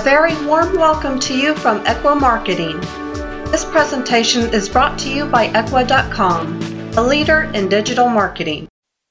[0.00, 2.80] A very warm welcome to you from Ekwa Marketing.
[3.50, 6.58] This presentation is brought to you by Ekwa.com,
[6.96, 8.66] a leader in digital marketing.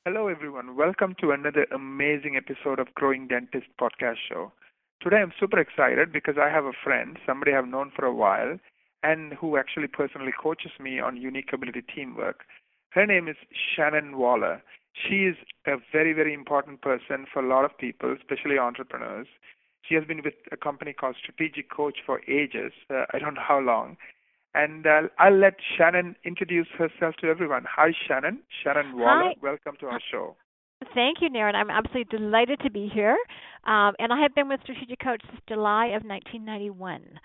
[0.06, 0.76] Hello, everyone.
[0.76, 4.52] Welcome to another amazing episode of Growing Dentist podcast show.
[5.00, 8.58] Today, I'm super excited because I have a friend, somebody I've known for a while,
[9.04, 12.46] and who actually personally coaches me on unique ability teamwork.
[12.94, 13.36] Her name is
[13.76, 14.64] Shannon Waller.
[15.08, 15.36] She is
[15.68, 19.28] a very, very important person for a lot of people, especially entrepreneurs.
[19.90, 22.72] She has been with a company called Strategic Coach for ages.
[22.90, 23.98] Uh, I don't know how long.
[24.54, 27.66] And uh, I'll let Shannon introduce herself to everyone.
[27.76, 28.40] Hi, Shannon.
[28.64, 29.34] Shannon Waller.
[29.34, 29.36] Hi.
[29.42, 30.36] Welcome to our show.
[30.94, 31.56] Thank you, Naren.
[31.56, 33.18] I'm absolutely delighted to be here.
[33.66, 37.20] Um, and I have been with Strategic Coach since July of 1991.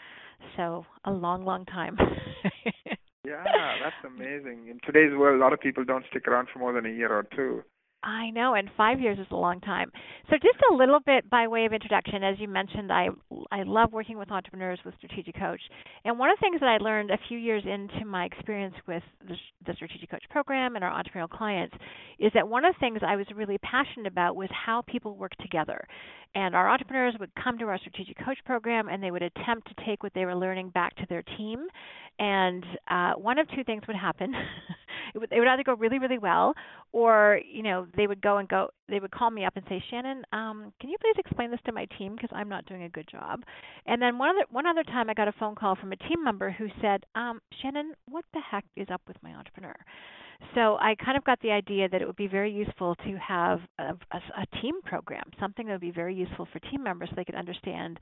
[0.56, 1.96] So a long, long time.
[3.24, 3.44] yeah,
[3.82, 4.68] that's amazing.
[4.70, 7.12] In today's world, a lot of people don't stick around for more than a year
[7.12, 7.62] or two.
[8.04, 9.90] I know, and five years is a long time.
[10.28, 13.08] So, just a little bit by way of introduction, as you mentioned, I
[13.50, 15.60] I love working with entrepreneurs with Strategic Coach,
[16.04, 19.02] and one of the things that I learned a few years into my experience with
[19.26, 21.74] the, the Strategic Coach program and our entrepreneurial clients
[22.18, 25.32] is that one of the things I was really passionate about was how people work
[25.40, 25.86] together.
[26.34, 29.84] And our entrepreneurs would come to our Strategic Coach program, and they would attempt to
[29.86, 31.66] take what they were learning back to their team.
[32.18, 34.34] And uh, one of two things would happen.
[35.14, 36.54] it would, it would either go really, really well,
[36.92, 38.68] or you know they would go and go.
[38.88, 41.72] They would call me up and say, Shannon, um, can you please explain this to
[41.72, 43.42] my team because I'm not doing a good job.
[43.86, 46.22] And then one other one other time, I got a phone call from a team
[46.22, 49.74] member who said, um, Shannon, what the heck is up with my entrepreneur?
[50.54, 53.60] So I kind of got the idea that it would be very useful to have
[53.78, 57.16] a, a, a, team program, something that would be very useful for team members so
[57.16, 57.98] they could understand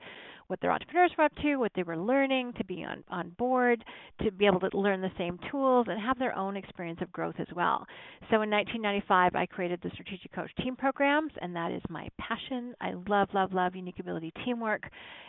[0.47, 3.83] what their entrepreneurs were up to, what they were learning, to be on, on board,
[4.21, 7.35] to be able to learn the same tools and have their own experience of growth
[7.39, 7.85] as well.
[8.29, 12.73] So in 1995, I created the Strategic Coach Team Programs, and that is my passion.
[12.81, 14.83] I love, love, love unique ability teamwork.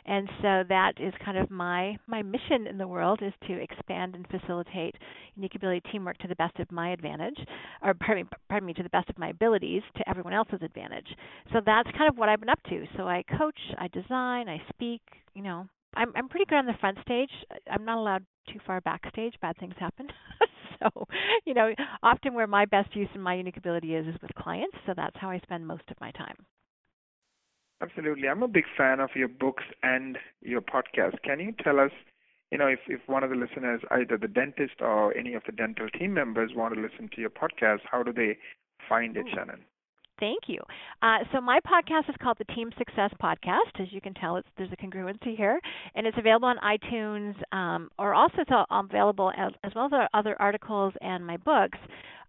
[0.07, 4.15] And so that is kind of my, my mission in the world is to expand
[4.15, 4.95] and facilitate
[5.37, 7.04] unique ability teamwork to the best of my advantage,
[7.83, 11.07] or pardon me, pardon me, to the best of my abilities to everyone else's advantage.
[11.53, 12.85] So that's kind of what I've been up to.
[12.97, 15.03] So I coach, I design, I speak,
[15.35, 15.67] you know,
[15.97, 17.31] I'm I'm pretty good on the front stage.
[17.71, 19.35] I'm not allowed too far backstage.
[19.41, 20.09] Bad things happen.
[20.81, 21.07] so,
[21.45, 21.73] you know,
[22.03, 24.77] often where my best use and my unique ability is is with clients.
[24.87, 26.37] So that's how I spend most of my time.
[27.81, 28.29] Absolutely.
[28.29, 31.21] I'm a big fan of your books and your podcast.
[31.23, 31.91] Can you tell us,
[32.51, 35.53] you know, if, if one of the listeners, either the dentist or any of the
[35.53, 38.37] dental team members want to listen to your podcast, how do they
[38.89, 39.65] find it, Shannon?
[40.21, 40.61] Thank you.
[41.03, 43.81] Uh, so my podcast is called the Team Success Podcast.
[43.81, 45.59] As you can tell, there's a congruency here,
[45.97, 50.09] and it's available on iTunes, um, or also it's available as, as, well as our
[50.15, 51.79] other articles and my books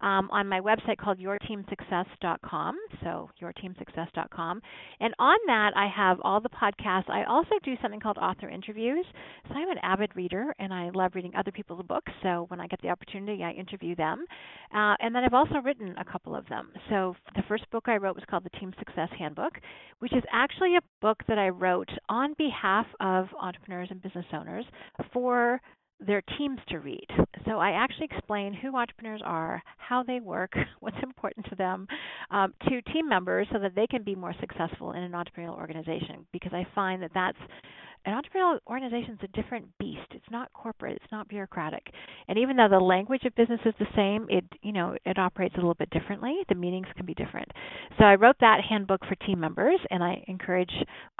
[0.05, 2.77] um, on my website called yourteamsuccess.com.
[3.03, 4.61] So yourteamsuccess.com,
[4.99, 7.09] and on that I have all the podcasts.
[7.09, 9.05] I also do something called author interviews.
[9.47, 12.11] So I'm an avid reader, and I love reading other people's books.
[12.21, 14.25] So when I get the opportunity, I interview them,
[14.73, 16.69] uh, and then I've also written a couple of them.
[16.89, 19.53] So the first book I wrote was called the Team Success Handbook,
[19.99, 24.65] which is actually a book that I wrote on behalf of entrepreneurs and business owners
[25.11, 25.59] for
[25.99, 27.07] their teams to read.
[27.45, 31.87] So I actually explain who entrepreneurs are, how they work, what's important to them,
[32.31, 36.25] um, to team members so that they can be more successful in an entrepreneurial organization.
[36.31, 37.37] Because I find that that's
[38.05, 40.05] an entrepreneurial organization is a different beast.
[40.11, 40.97] It's not corporate.
[41.01, 41.87] It's not bureaucratic.
[42.27, 45.55] And even though the language of business is the same, it you know it operates
[45.55, 46.35] a little bit differently.
[46.47, 47.49] The meanings can be different.
[47.97, 50.71] So I wrote that handbook for team members, and I encourage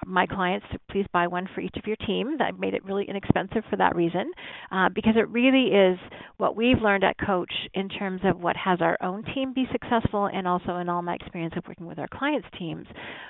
[0.06, 2.38] my clients to please buy one for each of your team.
[2.38, 4.31] That made it really inexpensive for that reason,
[4.72, 5.97] uh, because it really is
[6.38, 10.29] what we've learned at Coach in terms of what has our own team be successful,
[10.31, 12.85] and also in all my experience of working with our clients' teams.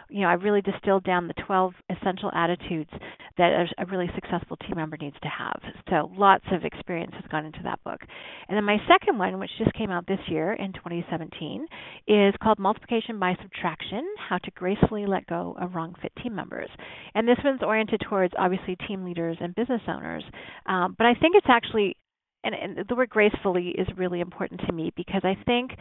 [0.10, 2.90] You know, I've really distilled down the 12 essential attitudes
[3.38, 5.60] that that a really successful team member needs to have.
[5.90, 8.00] So lots of experience has gone into that book.
[8.48, 11.68] And then my second one, which just came out this year in 2017,
[12.08, 16.70] is called Multiplication by Subtraction: How to Gracefully Let Go of Wrong Fit Team Members.
[17.14, 20.24] And this one's oriented towards obviously team leaders and business owners,
[20.66, 21.96] um, but I think it's actually
[22.46, 25.72] and, and, the word gracefully is really important to me because I think,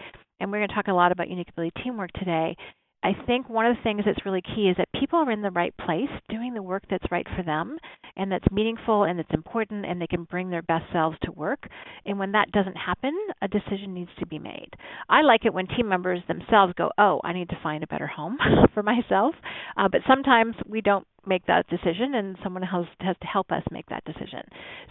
[0.41, 2.57] and we're going to talk a lot about unique ability teamwork today,
[3.05, 5.51] I think one of the things that's really key is that people are in the
[5.51, 7.77] right place doing the work that's right for them
[8.17, 11.69] and that's meaningful and that's important and they can bring their best selves to work.
[12.07, 13.13] And when that doesn't happen,
[13.43, 14.71] a decision needs to be made.
[15.11, 18.07] I like it when team members themselves go, "Oh, I need to find a better
[18.07, 18.39] home
[18.75, 19.35] for myself."
[19.77, 23.63] Uh, but sometimes we don't make that decision and someone else has to help us
[23.71, 24.41] make that decision.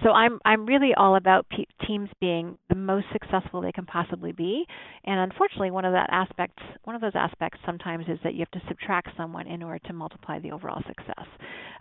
[0.04, 4.32] So I'm I'm really all about pe- teams being the most successful they can possibly
[4.32, 4.66] be.
[5.06, 8.62] And unfortunately, one of that aspects one of those aspects sometimes is that you have
[8.62, 11.28] to subtract someone in order to multiply the overall success.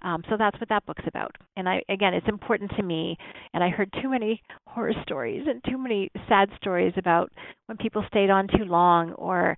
[0.02, 1.34] Um, so that's what that book's about.
[1.56, 3.16] And I again, it's important to me.
[3.54, 7.31] And I heard too many horror stories and too many sad stories about
[7.66, 9.56] when people stayed on too long or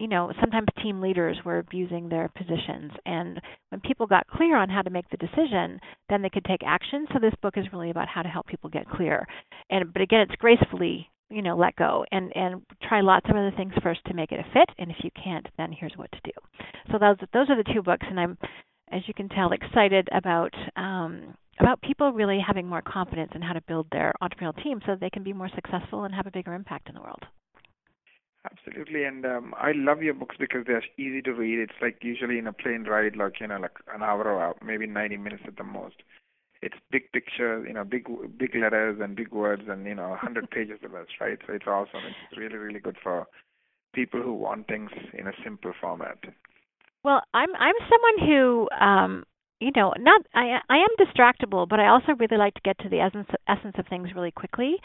[0.00, 2.90] you know, sometimes team leaders were abusing their positions.
[3.04, 3.38] And
[3.68, 7.06] when people got clear on how to make the decision, then they could take action.
[7.12, 9.26] So this book is really about how to help people get clear.
[9.68, 13.52] And but again, it's gracefully, you know, let go and and try lots of other
[13.54, 14.74] things first to make it a fit.
[14.78, 16.32] And if you can't, then here's what to do.
[16.90, 18.38] So those those are the two books, and I'm,
[18.90, 20.54] as you can tell, excited about.
[20.76, 24.96] Um, about people really having more confidence in how to build their entrepreneurial team so
[24.98, 27.22] they can be more successful and have a bigger impact in the world.
[28.44, 31.58] Absolutely, and um, I love your books because they're easy to read.
[31.58, 34.86] It's like usually in a plane ride, like you know, like an hour or maybe
[34.86, 35.96] 90 minutes at the most.
[36.62, 38.06] It's big pictures, you know, big
[38.38, 41.38] big letters and big words, and you know, 100 pages of us, right?
[41.46, 42.00] So it's awesome.
[42.06, 43.26] It's really really good for
[43.94, 46.18] people who want things in a simple format.
[47.04, 49.24] Well, I'm I'm someone who um
[49.60, 52.88] you know, not I I am distractible, but I also really like to get to
[52.88, 54.76] the essence essence of things really quickly.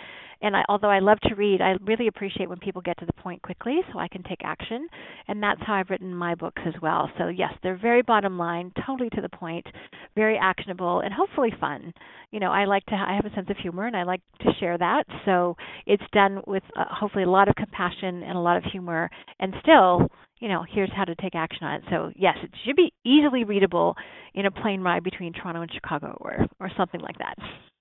[0.42, 3.14] And I, although I love to read, I really appreciate when people get to the
[3.14, 4.88] point quickly, so I can take action.
[5.30, 7.10] And that's how I've written my books as well.
[7.18, 9.66] So yes, they're very bottom line, totally to the point,
[10.14, 11.94] very actionable, and hopefully fun.
[12.32, 14.52] You know, I like to I have a sense of humor, and I like to
[14.60, 15.06] share that.
[15.24, 15.56] So
[15.86, 19.54] it's done with uh, hopefully a lot of compassion and a lot of humor, and
[19.62, 21.84] still you know, here's how to take action on it.
[21.90, 23.96] So yes, it should be easily readable
[24.34, 27.36] in a plane ride between Toronto and Chicago or or something like that.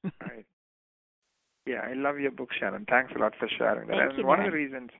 [0.20, 0.46] right.
[1.66, 2.84] Yeah, I love your book, Shannon.
[2.88, 3.96] Thanks a lot for sharing that.
[3.96, 4.46] Thank and you, one man.
[4.46, 4.90] of the reasons,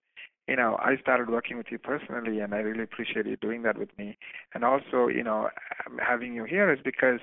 [0.49, 3.79] you know, I started working with you personally, and I really appreciate you doing that
[3.79, 4.17] with me.
[4.55, 5.51] And also, you know,
[5.87, 7.21] um, having you here is because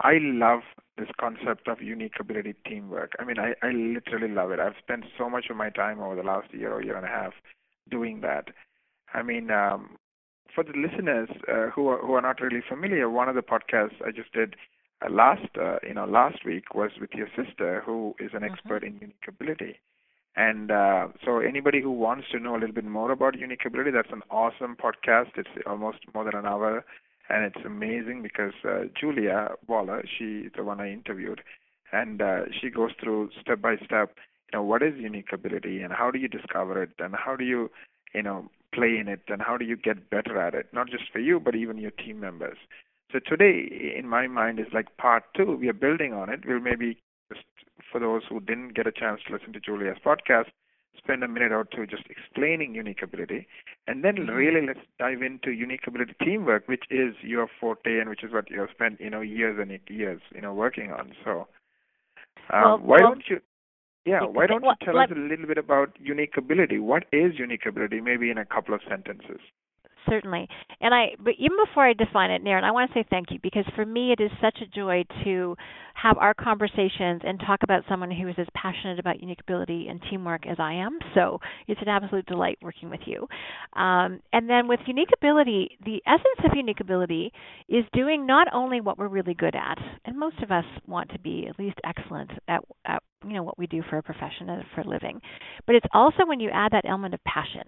[0.00, 0.60] I love
[0.96, 3.12] this concept of unique ability teamwork.
[3.18, 4.60] I mean, I, I literally love it.
[4.60, 7.08] I've spent so much of my time over the last year or year and a
[7.08, 7.32] half
[7.90, 8.48] doing that.
[9.14, 9.96] I mean, um,
[10.54, 14.02] for the listeners uh, who are who are not really familiar, one of the podcasts
[14.06, 14.56] I just did
[15.04, 18.52] uh, last uh, you know last week was with your sister, who is an mm-hmm.
[18.52, 19.76] expert in unique ability.
[20.36, 23.92] And uh, so, anybody who wants to know a little bit more about unique ability,
[23.92, 25.30] that's an awesome podcast.
[25.36, 26.84] It's almost more than an hour,
[27.28, 31.40] and it's amazing because uh, Julia Waller, she is the one I interviewed,
[31.92, 34.16] and uh, she goes through step by step.
[34.52, 37.44] You know, what is unique ability, and how do you discover it, and how do
[37.44, 37.70] you,
[38.12, 41.04] you know, play in it and how do you get better at it, not just
[41.12, 42.58] for you, but even your team members.
[43.12, 45.56] So today, in my mind, is like part two.
[45.56, 46.40] We are building on it.
[46.46, 46.98] We'll maybe
[47.32, 47.44] just,
[47.90, 50.46] for those who didn't get a chance to listen to Julia's podcast,
[50.98, 53.46] spend a minute or two just explaining unique ability.
[53.86, 54.30] And then mm-hmm.
[54.30, 58.50] really let's dive into unique ability teamwork, which is your forte and which is what
[58.50, 61.12] you have spent, you know, years and years, you know, working on.
[61.24, 61.46] So
[62.52, 63.40] um, well, why well, don't you
[64.06, 66.78] yeah, why don't you tell us a little bit about unique ability?
[66.78, 69.40] What is unique ability, maybe in a couple of sentences?
[70.08, 70.48] Certainly.
[70.80, 73.38] And I, but even before I define it, Naren, I want to say thank you
[73.42, 75.56] because for me it is such a joy to
[75.94, 80.00] have our conversations and talk about someone who is as passionate about unique ability and
[80.10, 80.98] teamwork as I am.
[81.14, 83.26] So it's an absolute delight working with you.
[83.80, 87.32] Um, and then with unique ability, the essence of unique ability
[87.68, 91.18] is doing not only what we're really good at, and most of us want to
[91.18, 94.64] be at least excellent at, at you know what we do for a profession and
[94.74, 95.20] for a living,
[95.66, 97.62] but it's also when you add that element of passion.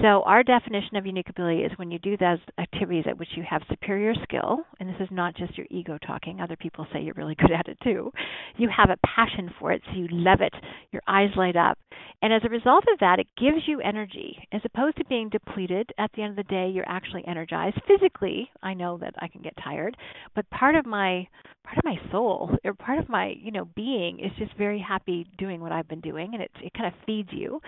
[0.00, 3.42] So our definition of unique ability is when you do those activities at which you
[3.48, 6.40] have superior skill, and this is not just your ego talking.
[6.40, 8.12] Other people say you're really good at it too.
[8.56, 10.54] You have a passion for it, so you love it.
[10.92, 11.78] Your eyes light up.
[12.22, 14.38] And as a result of that, it gives you energy.
[14.52, 17.80] As opposed to being depleted, at the end of the day, you're actually energized.
[17.86, 19.96] Physically, I know that I can get tired,
[20.34, 21.26] but part of my
[21.64, 25.26] part of my soul or part of my, you know, being is just very happy
[25.38, 27.60] doing what I've been doing and it it kind of feeds you.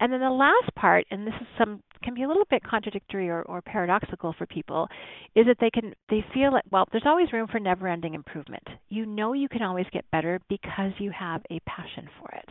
[0.00, 3.28] And then the last part, and this is some can be a little bit contradictory
[3.28, 4.88] or, or paradoxical for people,
[5.34, 8.66] is that they can they feel like well, there's always room for never ending improvement.
[8.88, 12.48] You know you can always get better because you have a passion for it.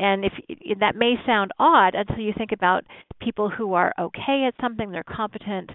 [0.00, 2.84] And if that may sound odd until you think about
[3.20, 5.70] people who are okay at something, they're competent.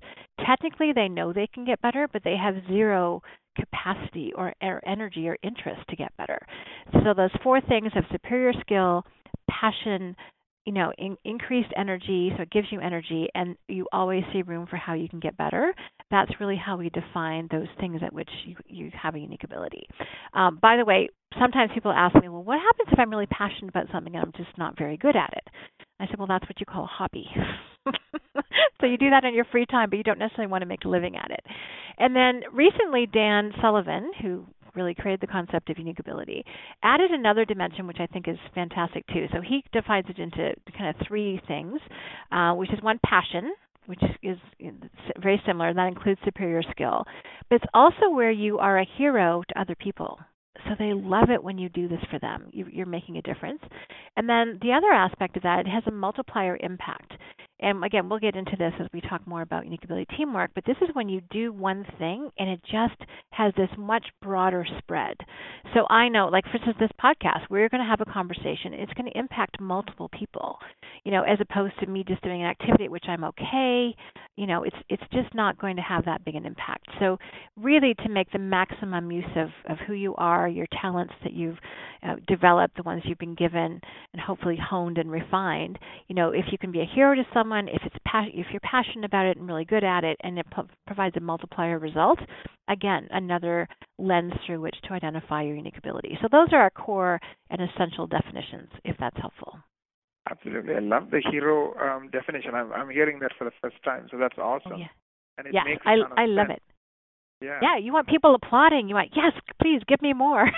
[0.45, 3.21] Technically, they know they can get better, but they have zero
[3.55, 6.39] capacity or, or energy or interest to get better.
[7.03, 9.05] So those four things of superior skill,
[9.49, 10.15] passion,
[10.69, 14.67] you know, in, increased energy, so it gives you energy, and you always see room
[14.69, 15.73] for how you can get better.
[16.11, 19.87] That's really how we define those things at which you, you have a unique ability.
[20.35, 21.09] Um, by the way,
[21.39, 24.31] sometimes people ask me, well, what happens if I'm really passionate about something and I'm
[24.37, 25.47] just not very good at it?
[25.99, 27.25] I said, well, that's what you call a hobby.
[28.79, 30.85] so you do that in your free time, but you don't necessarily want to make
[30.85, 31.43] a living at it.
[31.97, 34.45] And then recently, Dan Sullivan, who
[34.75, 36.43] really created the concept of unique ability,
[36.83, 39.27] added another dimension which I think is fantastic too.
[39.33, 41.79] So he divides it into kind of three things,
[42.31, 43.53] uh, which is one passion,
[43.85, 44.37] which is
[45.19, 47.03] very similar, and that includes superior skill.
[47.49, 50.19] But it's also where you are a hero to other people.
[50.65, 52.49] So they love it when you do this for them.
[52.51, 53.61] You're making a difference.
[54.17, 57.13] And then the other aspect of that, it has a multiplier impact
[57.61, 60.63] and again, we'll get into this as we talk more about unique ability teamwork, but
[60.65, 62.99] this is when you do one thing and it just
[63.31, 65.17] has this much broader spread.
[65.73, 68.73] So I know, like for instance, this podcast, we're going to have a conversation.
[68.73, 70.57] It's going to impact multiple people,
[71.03, 73.93] you know, as opposed to me just doing an activity which I'm okay.
[74.37, 76.87] You know, it's it's just not going to have that big an impact.
[76.99, 77.17] So
[77.57, 81.57] really, to make the maximum use of of who you are, your talents that you've
[82.03, 83.81] uh, developed, the ones you've been given,
[84.13, 85.77] and hopefully honed and refined.
[86.07, 87.95] You know, if you can be a hero to someone someone, if it's
[88.33, 90.45] if you're passionate about it and really good at it, and it
[90.87, 92.19] provides a multiplier result,
[92.67, 96.17] again, another lens through which to identify your unique ability.
[96.21, 99.57] So those are our core and essential definitions, if that's helpful.
[100.29, 102.53] Absolutely, I love the hero um, definition.
[102.53, 104.73] I'm I'm hearing that for the first time, so that's awesome.
[104.73, 104.87] Oh, yeah,
[105.37, 106.61] and it yeah, makes I I love it.
[107.41, 107.59] Yeah.
[107.61, 108.89] Yeah, you want people applauding.
[108.89, 110.45] You want yes, please give me more.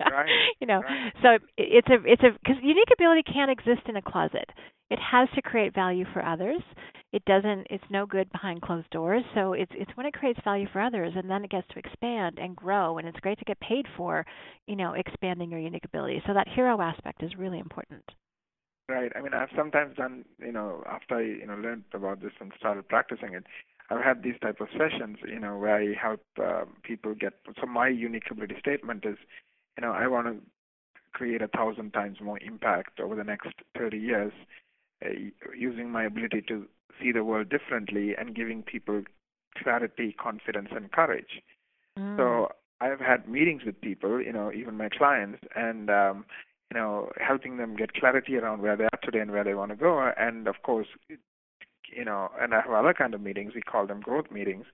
[0.00, 0.28] right.
[0.60, 1.12] You know, right.
[1.22, 4.48] so it's a it's a because unique ability can't exist in a closet.
[4.90, 6.62] It has to create value for others.
[7.12, 7.66] It doesn't.
[7.70, 9.22] It's no good behind closed doors.
[9.34, 12.38] So it's it's when it creates value for others, and then it gets to expand
[12.38, 14.24] and grow, and it's great to get paid for,
[14.66, 16.22] you know, expanding your unique ability.
[16.26, 18.04] So that hero aspect is really important.
[18.88, 19.10] Right.
[19.16, 22.52] I mean, I've sometimes done, you know, after I, you know, learned about this and
[22.56, 23.44] started practicing it,
[23.90, 27.34] I've had these type of sessions, you know, where I help uh, people get.
[27.60, 29.16] So my unique ability statement is,
[29.76, 30.36] you know, I want to
[31.12, 34.32] create a thousand times more impact over the next 30 years
[35.04, 35.08] uh,
[35.56, 36.66] using my ability to
[37.00, 39.02] see the world differently and giving people
[39.62, 41.42] clarity, confidence, and courage.
[41.98, 42.16] Mm.
[42.16, 42.48] So
[42.80, 46.26] I've had meetings with people, you know, even my clients, and um,
[46.70, 49.70] you know, helping them get clarity around where they are today and where they want
[49.70, 50.10] to go.
[50.18, 53.52] And of course, you know, and I have other kind of meetings.
[53.54, 54.66] We call them growth meetings,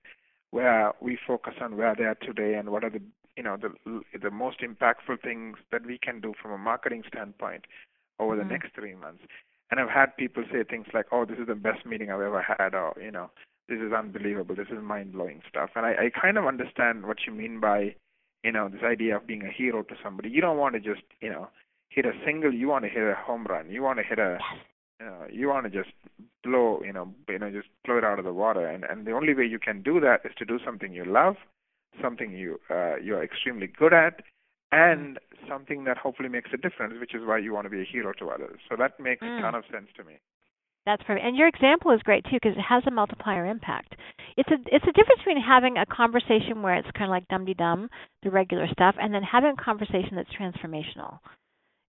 [0.51, 3.01] where we focus on where they are today and what are the,
[3.37, 7.65] you know, the the most impactful things that we can do from a marketing standpoint
[8.19, 8.51] over the mm.
[8.51, 9.23] next three months.
[9.71, 12.41] And I've had people say things like, "Oh, this is the best meeting I've ever
[12.41, 13.31] had," or you know,
[13.67, 14.55] "This is unbelievable.
[14.55, 17.95] This is mind-blowing stuff." And I, I kind of understand what you mean by,
[18.43, 20.29] you know, this idea of being a hero to somebody.
[20.29, 21.49] You don't want to just, you know,
[21.89, 22.53] hit a single.
[22.53, 23.71] You want to hit a home run.
[23.71, 24.37] You want to hit a,
[24.99, 25.95] you know, you want to just
[26.43, 28.67] blow, you know, you know, just blow it out of the water.
[28.67, 31.37] And and the only way you can do that is to do something you love,
[32.01, 34.21] something you uh, you're extremely good at,
[34.71, 37.85] and something that hopefully makes a difference, which is why you want to be a
[37.85, 38.59] hero to others.
[38.69, 39.39] So that makes mm.
[39.39, 40.19] a ton of sense to me.
[40.85, 41.25] That's perfect.
[41.25, 43.95] And your example is great too because it has a multiplier impact.
[44.35, 47.45] It's a it's a difference between having a conversation where it's kind of like dum
[47.45, 47.89] de dum,
[48.23, 51.19] the regular stuff, and then having a conversation that's transformational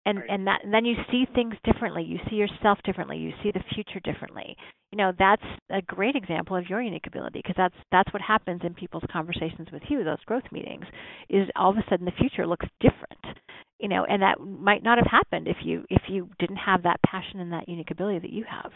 [0.07, 0.31] and right.
[0.31, 3.63] and that and then you see things differently you see yourself differently you see the
[3.75, 4.57] future differently
[4.95, 8.61] you know that's a great example of your unique ability because that's that's what happens
[8.63, 10.85] in people's conversations with you those growth meetings
[11.29, 13.39] is all of a sudden the future looks different
[13.81, 17.01] you know and that might not have happened if you if you didn't have that
[17.05, 18.71] passion and that unique ability that you have.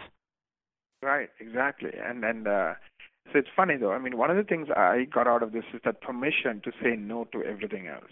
[1.00, 2.72] Right exactly and and uh
[3.32, 5.64] so it's funny though i mean one of the things i got out of this
[5.72, 8.10] is that permission to say no to everything else.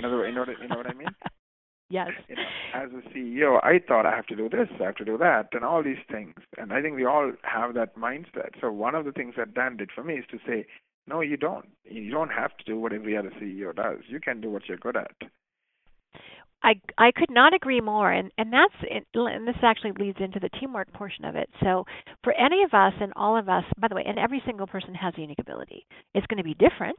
[0.00, 1.14] In other you know what, you know what i mean
[1.88, 2.08] Yes.
[2.28, 2.42] You know,
[2.74, 5.48] as a CEO, I thought I have to do this, I have to do that,
[5.52, 6.34] and all these things.
[6.58, 8.60] And I think we all have that mindset.
[8.60, 10.66] So one of the things that Dan did for me is to say,
[11.06, 11.66] no, you don't.
[11.84, 14.00] You don't have to do what every other CEO does.
[14.08, 15.16] You can do what you're good at.
[16.66, 18.74] I I could not agree more, and and that's
[19.14, 21.48] and this actually leads into the teamwork portion of it.
[21.62, 21.84] So
[22.24, 24.92] for any of us and all of us, by the way, and every single person
[24.96, 25.86] has a unique ability.
[26.14, 26.98] It's going to be different,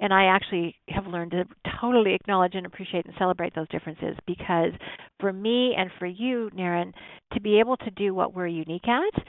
[0.00, 1.44] and I actually have learned to
[1.80, 4.72] totally acknowledge and appreciate and celebrate those differences because
[5.18, 6.92] for me and for you, Naren,
[7.32, 9.24] to be able to do what we're unique at,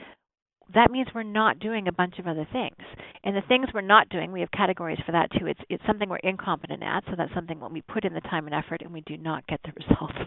[0.74, 2.76] that means we're not doing a bunch of other things.
[3.24, 5.46] And the things we're not doing, we have categories for that too.
[5.46, 8.46] It's it's something we're incompetent at, so that's something when we put in the time
[8.46, 10.18] and effort and we do not get the results.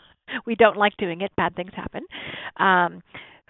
[0.46, 1.32] we don't like doing it.
[1.36, 2.04] Bad things happen.
[2.58, 3.02] Um,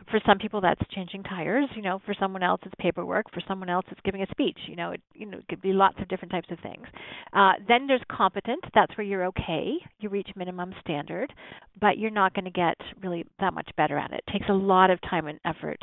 [0.09, 3.69] for some people that's changing tires you know for someone else it's paperwork for someone
[3.69, 6.07] else it's giving a speech you know it you know it could be lots of
[6.07, 6.85] different types of things.
[7.33, 11.33] Uh, then there's competent that's where you're okay you reach minimum standard
[11.79, 14.31] but you're not going to get really that much better at it it.
[14.31, 15.79] Takes a lot of time and effort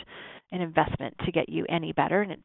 [0.52, 2.40] and investment to get you any better and it,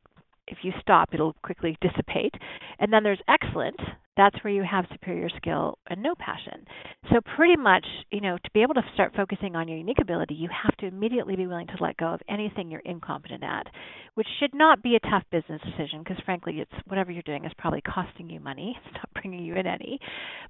[0.48, 2.34] if you stop it'll quickly dissipate.
[2.80, 3.80] And then there's excellent
[4.15, 6.65] that's where you have superior skill and no passion.
[7.12, 10.36] So pretty much, you know, to be able to start focusing on your unique ability,
[10.36, 13.67] you have to immediately be willing to let go of anything you're incompetent at,
[14.13, 17.51] which should not be a tough business decision because frankly, it's whatever you're doing is
[17.58, 18.77] probably costing you money.
[18.86, 20.00] It's not bringing you in any.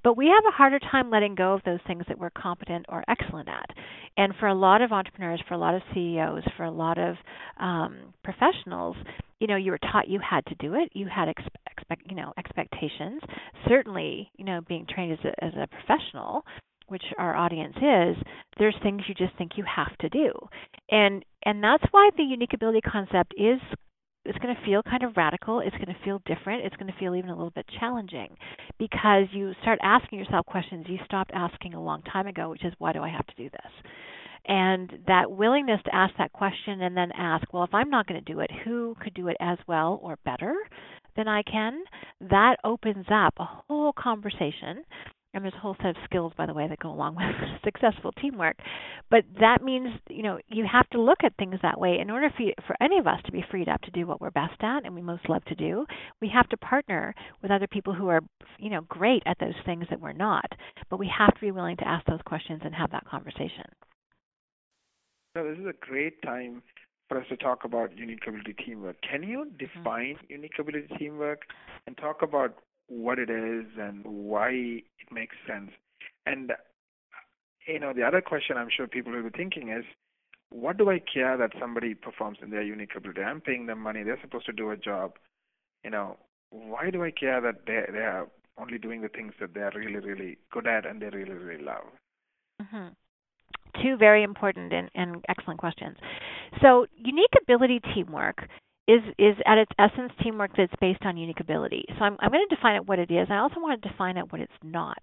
[0.03, 3.03] But we have a harder time letting go of those things that we're competent or
[3.07, 3.69] excellent at.
[4.17, 7.15] And for a lot of entrepreneurs, for a lot of CEOs, for a lot of
[7.59, 8.97] um, professionals,
[9.39, 10.89] you know, you were taught you had to do it.
[10.93, 11.27] You had
[11.77, 13.21] expect, you know, expectations.
[13.67, 16.45] Certainly, you know, being trained as a, as a professional,
[16.87, 18.17] which our audience is,
[18.57, 20.31] there's things you just think you have to do.
[20.89, 23.59] And and that's why the unique ability concept is
[24.25, 25.59] it's going to feel kind of radical.
[25.59, 26.65] It's going to feel different.
[26.65, 28.37] It's going to feel even a little bit challenging
[28.79, 32.73] because you start asking yourself questions you stopped asking a long time ago, which is
[32.77, 33.71] why do I have to do this?
[34.45, 38.23] And that willingness to ask that question and then ask, well, if I'm not going
[38.23, 40.53] to do it, who could do it as well or better
[41.15, 41.83] than I can?
[42.21, 44.83] That opens up a whole conversation.
[45.35, 47.25] And there's a whole set of skills by the way that go along with
[47.63, 48.55] successful teamwork.
[49.09, 51.97] But that means you know you have to look at things that way.
[51.99, 54.21] In order for, you, for any of us to be freed up to do what
[54.21, 55.85] we're best at and we most love to do
[56.21, 58.21] we have to partner with other people who are
[58.59, 60.45] you know great at those things that we're not.
[60.91, 63.65] But we have to be willing to ask those questions and have that conversation.
[65.35, 66.61] So this is a great time
[67.09, 68.97] for us to talk about unique ability teamwork.
[69.01, 69.57] Can you mm-hmm.
[69.57, 70.31] define mm-hmm.
[70.31, 71.41] unique ability teamwork
[71.85, 72.55] and talk about
[72.87, 75.71] what it is and why it makes sense?
[76.25, 76.53] And
[77.67, 79.85] you know, the other question I'm sure people will be thinking is,
[80.49, 83.21] what do I care that somebody performs in their unique ability?
[83.21, 85.13] I'm paying them money; they're supposed to do a job.
[85.83, 86.17] You know,
[86.49, 89.99] why do I care that they they are only doing the things that they're really
[89.99, 91.85] really good at and they really really love?
[92.61, 92.89] Mm-hmm
[93.81, 95.97] two very important and, and excellent questions.
[96.61, 98.47] So, unique ability teamwork
[98.87, 101.85] is is at its essence teamwork that's based on unique ability.
[101.97, 103.27] So I'm, I'm going to define it what it is.
[103.29, 104.99] I also want to define it what it's not.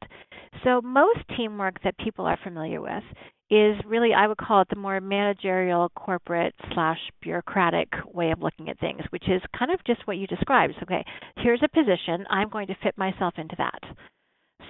[0.64, 3.02] So most teamwork that people are familiar with
[3.50, 8.69] is really I would call it the more managerial, corporate slash bureaucratic way of looking
[8.69, 10.75] at things, which is kind of just what you described.
[10.78, 11.04] So, okay,
[11.38, 12.26] here's a position.
[12.28, 13.80] I'm going to fit myself into that.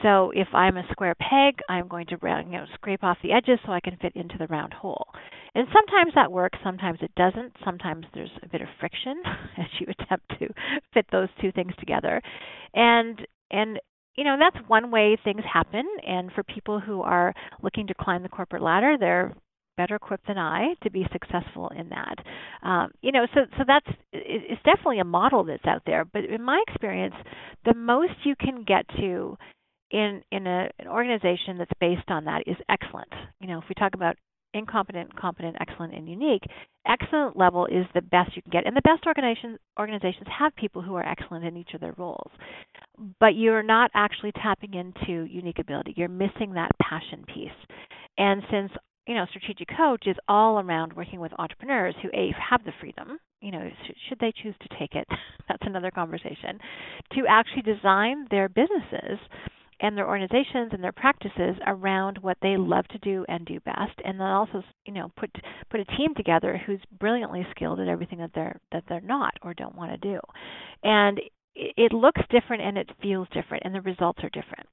[0.02, 3.58] So if I'm a square peg, I'm going to you know, scrape off the edges
[3.66, 5.06] so I can fit into the round hole.
[5.54, 7.52] And sometimes that works, sometimes it doesn't.
[7.64, 9.20] Sometimes there's a bit of friction
[9.58, 10.48] as you attempt to
[10.94, 12.22] fit those two things together.
[12.74, 13.80] And and
[14.16, 15.84] you know that's one way things happen.
[16.06, 19.34] And for people who are looking to climb the corporate ladder, they're
[19.76, 22.16] better equipped than I to be successful in that.
[22.62, 26.04] Um, you know, so so that's it's definitely a model that's out there.
[26.04, 27.14] But in my experience,
[27.64, 29.36] the most you can get to
[29.90, 33.12] in in a, an organization that's based on that is excellent.
[33.40, 34.16] You know, if we talk about
[34.52, 36.42] incompetent, competent, excellent, and unique,
[36.86, 38.66] excellent level is the best you can get.
[38.66, 42.30] And the best organizations organizations have people who are excellent in each of their roles.
[43.18, 45.94] But you're not actually tapping into unique ability.
[45.96, 47.48] You're missing that passion piece.
[48.18, 48.72] And since
[49.06, 53.18] you know, strategic coach is all around working with entrepreneurs who a have the freedom,
[53.40, 53.68] you know,
[54.08, 55.06] should they choose to take it,
[55.48, 56.60] that's another conversation,
[57.14, 59.18] to actually design their businesses
[59.80, 63.98] and their organizations and their practices around what they love to do and do best
[64.04, 65.30] and then also you know put
[65.70, 69.54] put a team together who's brilliantly skilled at everything that they're that they're not or
[69.54, 70.18] don't want to do.
[70.82, 71.20] And
[71.54, 74.66] it looks different and it feels different and the results are different.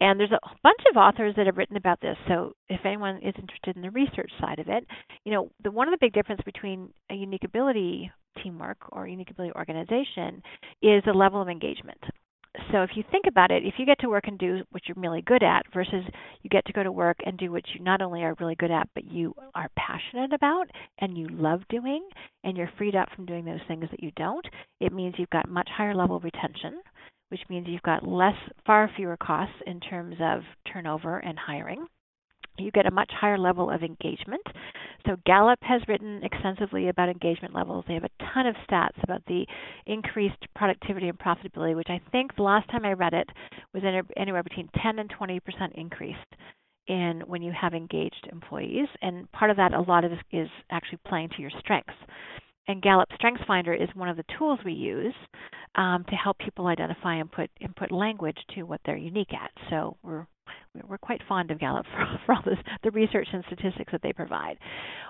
[0.00, 3.34] And there's a bunch of authors that have written about this so if anyone is
[3.38, 4.84] interested in the research side of it
[5.24, 8.10] you know the one of the big difference between a unique ability
[8.42, 10.42] teamwork or unique ability organization
[10.82, 11.98] is the level of engagement
[12.72, 14.96] so if you think about it, if you get to work and do what you're
[15.00, 16.04] really good at versus
[16.42, 18.70] you get to go to work and do what you not only are really good
[18.70, 20.66] at, but you are passionate about
[20.98, 22.06] and you love doing,
[22.44, 24.46] and you're freed up from doing those things that you don't,
[24.80, 26.80] it means you've got much higher level retention,
[27.28, 30.42] which means you've got less, far fewer costs in terms of
[30.72, 31.86] turnover and hiring
[32.58, 34.42] you get a much higher level of engagement.
[35.06, 37.84] So Gallup has written extensively about engagement levels.
[37.86, 39.46] They have a ton of stats about the
[39.86, 43.28] increased productivity and profitability, which I think the last time I read it
[43.72, 43.82] was
[44.16, 46.18] anywhere between 10 and 20 percent increased
[46.88, 48.88] in when you have engaged employees.
[49.02, 51.94] And part of that, a lot of it is actually playing to your strengths.
[52.68, 55.14] And Gallup Strengths Finder is one of the tools we use
[55.76, 59.50] um, to help people identify and put language to what they're unique at.
[59.70, 60.26] So we're
[60.88, 64.12] we're quite fond of Gallup for, for all this, the research and statistics that they
[64.12, 64.56] provide.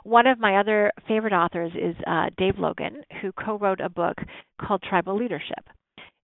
[0.05, 4.17] One of my other favorite authors is uh, Dave Logan, who co-wrote a book
[4.61, 5.65] called Tribal Leadership.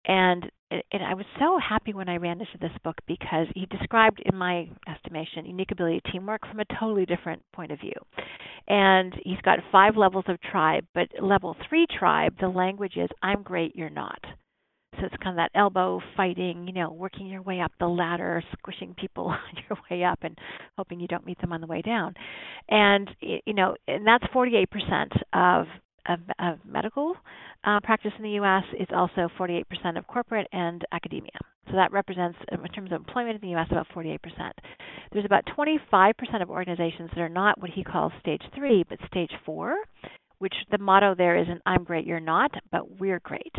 [0.06, 4.22] And and I was so happy when I ran into this book because he described,
[4.24, 7.92] in my estimation, unique ability teamwork from a totally different point of view.
[8.68, 13.42] And he's got five levels of tribe, but level three tribe, the language is "I'm
[13.42, 14.20] great, you're not."
[14.98, 18.42] So it's kind of that elbow fighting, you know, working your way up the ladder,
[18.58, 20.36] squishing people on your way up and
[20.76, 22.14] hoping you don't meet them on the way down.
[22.68, 24.66] And you know, and that's 48%
[25.32, 25.66] of
[26.08, 27.14] of, of medical
[27.64, 28.62] uh, practice in the U.S.
[28.74, 29.64] It's also 48%
[29.98, 31.30] of corporate and academia.
[31.68, 34.18] So that represents, in terms of employment in the U.S., about 48%.
[35.12, 39.30] There's about 25% of organizations that are not what he calls stage three, but stage
[39.44, 39.76] four,
[40.38, 43.54] which the motto there isn't "I'm great, you're not," but "We're great."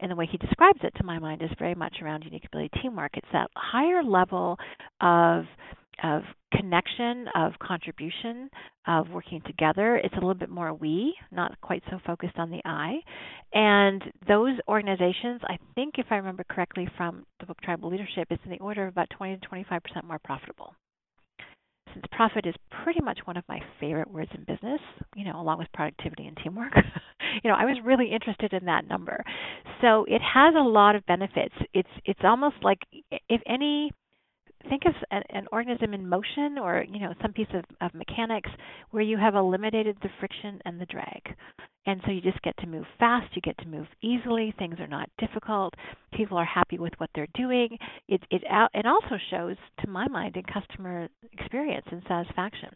[0.00, 2.70] And the way he describes it to my mind is very much around unique ability
[2.82, 3.12] teamwork.
[3.14, 4.58] It's that higher level
[5.00, 5.44] of
[6.02, 8.50] of connection, of contribution,
[8.86, 9.96] of working together.
[9.96, 12.98] It's a little bit more we, not quite so focused on the I.
[13.54, 18.42] And those organizations, I think if I remember correctly from the book Tribal Leadership, it's
[18.44, 20.74] in the order of about 20 to 25% more profitable
[21.96, 22.54] since profit is
[22.84, 24.80] pretty much one of my favorite words in business,
[25.14, 26.72] you know, along with productivity and teamwork,
[27.42, 29.24] you know, I was really interested in that number.
[29.80, 31.54] So it has a lot of benefits.
[31.72, 32.78] It's it's almost like
[33.28, 33.92] if any
[34.68, 38.50] think of an, an organism in motion or you know some piece of, of mechanics
[38.90, 41.36] where you have eliminated the friction and the drag.
[41.88, 44.86] And so you just get to move fast you get to move easily things are
[44.86, 45.74] not difficult
[46.12, 47.76] people are happy with what they're doing.
[48.08, 48.42] It it
[48.74, 52.70] it also shows to my mind in customer experience and satisfaction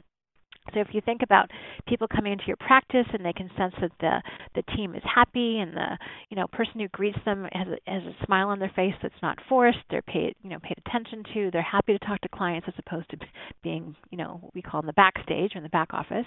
[0.74, 1.50] so if you think about
[1.88, 4.22] people coming into your practice and they can sense that the
[4.54, 8.02] the team is happy and the you know person who greets them has a, has
[8.02, 11.50] a smile on their face that's not forced, they're paid you know paid attention to,
[11.50, 13.16] they're happy to talk to clients as opposed to
[13.62, 16.26] being you know what we call in the backstage or in the back office.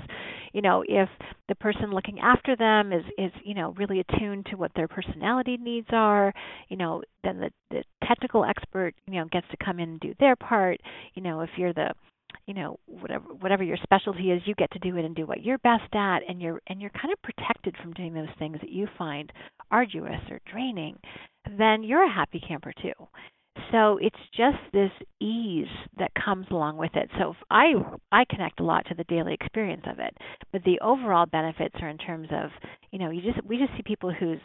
[0.52, 1.10] You know if
[1.48, 5.58] the person looking after them is is you know really attuned to what their personality
[5.58, 6.34] needs are,
[6.70, 10.14] you know then the the technical expert you know gets to come in and do
[10.20, 10.80] their part.
[11.14, 11.92] You know if you're the
[12.46, 15.44] you know whatever whatever your specialty is you get to do it and do what
[15.44, 18.70] you're best at and you're and you're kind of protected from doing those things that
[18.72, 19.32] you find
[19.72, 20.98] arduous or draining
[21.58, 22.94] then you're a happy camper too.
[23.72, 27.10] So it's just this ease that comes along with it.
[27.20, 27.74] So i
[28.12, 30.16] i connect a lot to the daily experience of it
[30.52, 32.50] but the overall benefits are in terms of
[32.92, 34.40] you know you just we just see people who's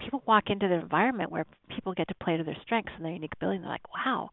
[0.00, 3.12] people walk into the environment where people get to play to their strengths and their
[3.12, 4.28] unique ability and they're like wow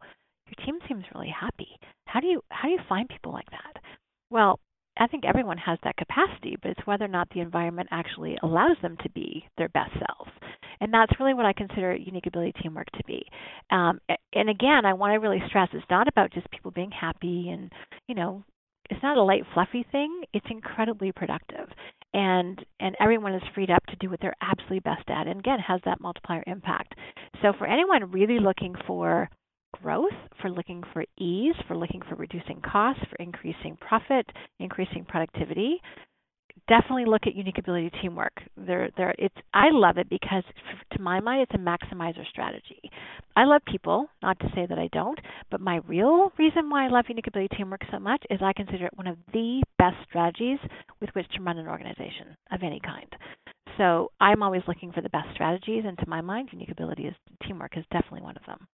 [0.56, 1.78] your team seems really happy.
[2.06, 3.82] How do you how do you find people like that?
[4.30, 4.60] Well,
[4.96, 8.76] I think everyone has that capacity, but it's whether or not the environment actually allows
[8.80, 10.30] them to be their best selves.
[10.80, 13.24] And that's really what I consider unique ability teamwork to be.
[13.70, 14.00] Um,
[14.32, 17.72] and again, I want to really stress it's not about just people being happy and,
[18.06, 18.44] you know,
[18.90, 20.24] it's not a light fluffy thing.
[20.32, 21.68] It's incredibly productive.
[22.12, 25.58] And and everyone is freed up to do what they're absolutely best at and again
[25.58, 26.94] has that multiplier impact.
[27.42, 29.28] So for anyone really looking for
[29.82, 34.26] growth, for looking for ease, for looking for reducing costs, for increasing profit,
[34.58, 35.80] increasing productivity,
[36.68, 38.32] definitely look at unique ability teamwork.
[38.56, 39.14] There, there.
[39.18, 40.44] It's I love it because,
[40.92, 42.90] to my mind, it's a maximizer strategy.
[43.36, 45.18] I love people, not to say that I don't,
[45.50, 48.86] but my real reason why I love unique ability teamwork so much is I consider
[48.86, 50.58] it one of the best strategies
[51.00, 53.08] with which to run an organization of any kind.
[53.76, 57.14] So I'm always looking for the best strategies, and to my mind, unique ability is
[57.46, 58.68] teamwork is definitely one of them.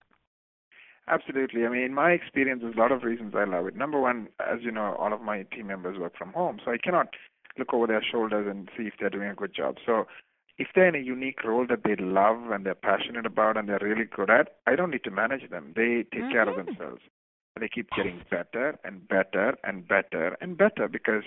[1.10, 1.66] Absolutely.
[1.66, 3.76] I mean, in my experience, there's a lot of reasons I love it.
[3.76, 6.78] Number one, as you know, all of my team members work from home, so I
[6.78, 7.08] cannot
[7.58, 9.78] look over their shoulders and see if they're doing a good job.
[9.86, 10.06] So
[10.60, 13.80] if they're in a unique role that they love and they're passionate about and they're
[13.82, 15.74] really good at, I don't need to manage them.
[15.76, 16.32] They take mm-hmm.
[16.32, 16.66] care of mm-hmm.
[16.68, 17.02] themselves.
[17.60, 21.24] They keep getting better and better and better and better because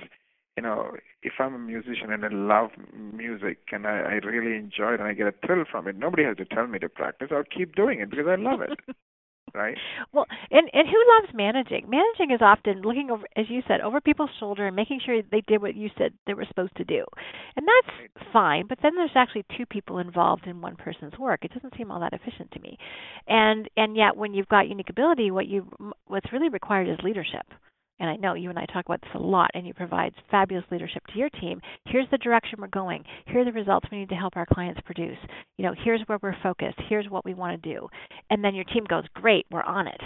[0.57, 0.93] you know,
[1.23, 5.09] if I'm a musician and I love music and I, I really enjoy it and
[5.09, 7.29] I get a thrill from it, nobody has to tell me to practice.
[7.31, 8.79] I'll keep doing it because I love it.
[9.55, 9.77] right?
[10.13, 11.89] Well, and and who loves managing?
[11.89, 15.43] Managing is often looking over, as you said, over people's shoulder and making sure they
[15.47, 17.05] did what you said they were supposed to do,
[17.57, 18.33] and that's right.
[18.33, 18.67] fine.
[18.69, 21.45] But then there's actually two people involved in one person's work.
[21.45, 22.79] It doesn't seem all that efficient to me,
[23.27, 25.69] and and yet when you've got unique ability, what you
[26.07, 27.47] what's really required is leadership
[27.99, 30.65] and I know you and I talk about this a lot, and you provide fabulous
[30.71, 31.61] leadership to your team.
[31.87, 33.05] Here's the direction we're going.
[33.27, 35.19] Here are the results we need to help our clients produce.
[35.59, 36.79] You know, here's where we're focused.
[36.89, 37.89] Here's what we want to do.
[38.31, 40.01] And then your team goes, great, we're on it.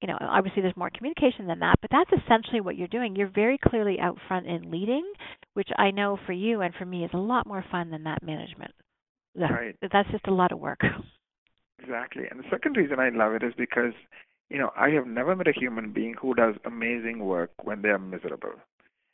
[0.00, 3.16] You know, obviously there's more communication than that, but that's essentially what you're doing.
[3.16, 5.04] You're very clearly out front in leading,
[5.54, 8.22] which I know for you and for me is a lot more fun than that
[8.22, 8.72] management.
[9.36, 9.74] Right.
[9.80, 10.80] That's just a lot of work.
[11.82, 12.24] Exactly.
[12.30, 13.92] And the second reason I love it is because
[14.50, 17.88] you know, I have never met a human being who does amazing work when they
[17.88, 18.52] are miserable.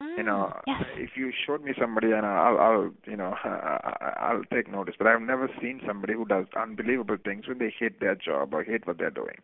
[0.03, 0.83] Mm, you know, yes.
[0.97, 4.95] if you showed me somebody, and I'll, I'll, you know, I'll take notice.
[4.99, 8.65] But I've never seen somebody who does unbelievable things when they hate their job or
[8.65, 9.37] hate what they're doing.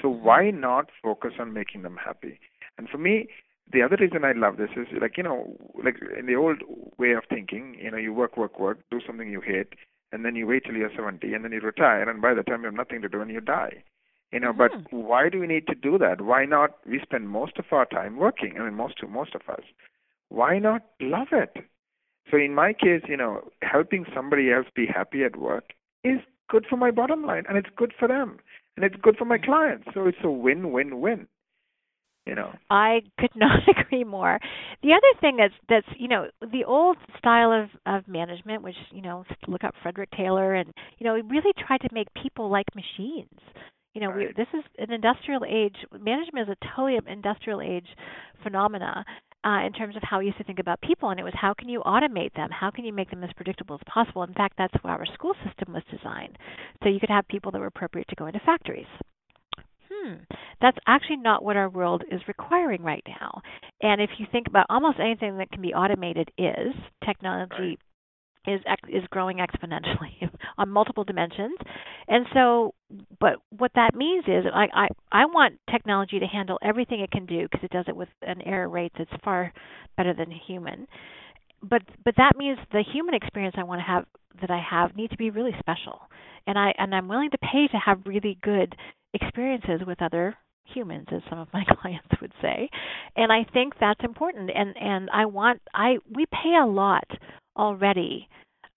[0.00, 0.24] So mm-hmm.
[0.24, 2.38] why not focus on making them happy?
[2.76, 3.28] And for me,
[3.72, 6.58] the other reason I love this is like you know, like in the old
[6.98, 9.72] way of thinking, you know, you work, work, work, do something you hate,
[10.12, 12.60] and then you wait till you're 70, and then you retire, and by the time
[12.60, 13.82] you have nothing to do, and you die.
[14.32, 14.58] You know, Mhm.
[14.58, 16.20] but why do we need to do that?
[16.20, 16.84] Why not?
[16.86, 18.58] We spend most of our time working.
[18.60, 19.64] I mean, most most of us.
[20.28, 21.56] Why not love it?
[22.30, 26.66] So in my case, you know, helping somebody else be happy at work is good
[26.66, 28.38] for my bottom line, and it's good for them,
[28.76, 29.86] and it's good for my clients.
[29.94, 31.28] So it's a win-win-win.
[32.26, 32.54] You know.
[32.70, 34.40] I could not agree more.
[34.82, 39.02] The other thing that's that's you know the old style of of management, which you
[39.02, 42.66] know look up Frederick Taylor, and you know we really tried to make people like
[42.74, 43.38] machines.
[43.94, 45.76] You know, we, this is an industrial age.
[45.92, 47.86] Management is a totally industrial age
[48.42, 49.04] phenomena
[49.44, 51.54] uh, in terms of how we used to think about people, and it was how
[51.54, 52.48] can you automate them?
[52.50, 54.22] How can you make them as predictable as possible?
[54.24, 56.36] In fact, that's why our school system was designed,
[56.82, 58.86] so you could have people that were appropriate to go into factories.
[59.92, 60.14] Hmm,
[60.60, 63.42] that's actually not what our world is requiring right now.
[63.80, 67.78] And if you think about almost anything that can be automated, is technology
[68.46, 71.56] is is growing exponentially on multiple dimensions.
[72.08, 72.74] And so,
[73.20, 77.26] but what that means is, I I, I want technology to handle everything it can
[77.26, 79.52] do because it does it with an error rate that's far
[79.96, 80.86] better than human.
[81.62, 84.04] But but that means the human experience I want to have
[84.40, 86.00] that I have need to be really special,
[86.46, 88.74] and I and I'm willing to pay to have really good
[89.14, 92.68] experiences with other humans as some of my clients would say
[93.16, 97.04] and i think that's important and and i want i we pay a lot
[97.56, 98.28] already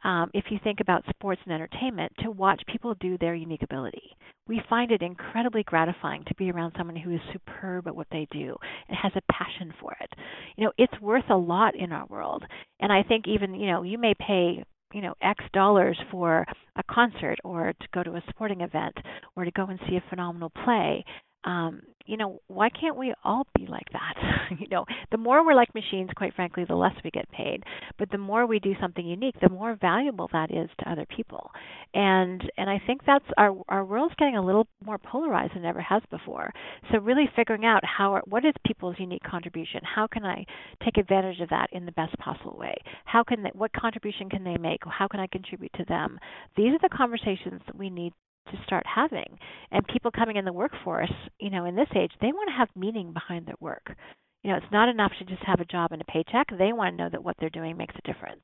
[0.03, 4.15] um, if you think about sports and entertainment to watch people do their unique ability.
[4.47, 8.27] We find it incredibly gratifying to be around someone who is superb at what they
[8.31, 8.55] do
[8.87, 10.09] and has a passion for it.
[10.55, 12.43] You know it's worth a lot in our world.
[12.79, 14.63] And i think even you know you may pay
[14.93, 16.45] you know x dollars for
[16.77, 18.95] a concert or to go to a sporting event
[19.35, 21.03] or to go and see a phenomenal play
[21.47, 24.13] um, you know, why can't we all be like that?
[24.59, 27.63] you know, the more we're like machines, quite frankly, the less we get paid.
[27.97, 31.51] But the more we do something unique, the more valuable that is to other people.
[31.93, 35.69] And and I think that's our our world's getting a little more polarized than it
[35.69, 36.51] ever has before.
[36.91, 39.81] So really figuring out how what is people's unique contribution?
[39.83, 40.45] How can I
[40.83, 42.75] take advantage of that in the best possible way?
[43.05, 44.79] How can they, what contribution can they make?
[44.85, 46.19] How can I contribute to them?
[46.55, 48.13] These are the conversations that we need
[48.51, 49.37] to start having.
[49.71, 52.69] And people coming in the workforce, you know, in this age, they want to have
[52.75, 53.95] meaning behind their work.
[54.43, 56.47] You know, it's not enough to just have a job and a paycheck.
[56.49, 58.41] They want to know that what they're doing makes a difference.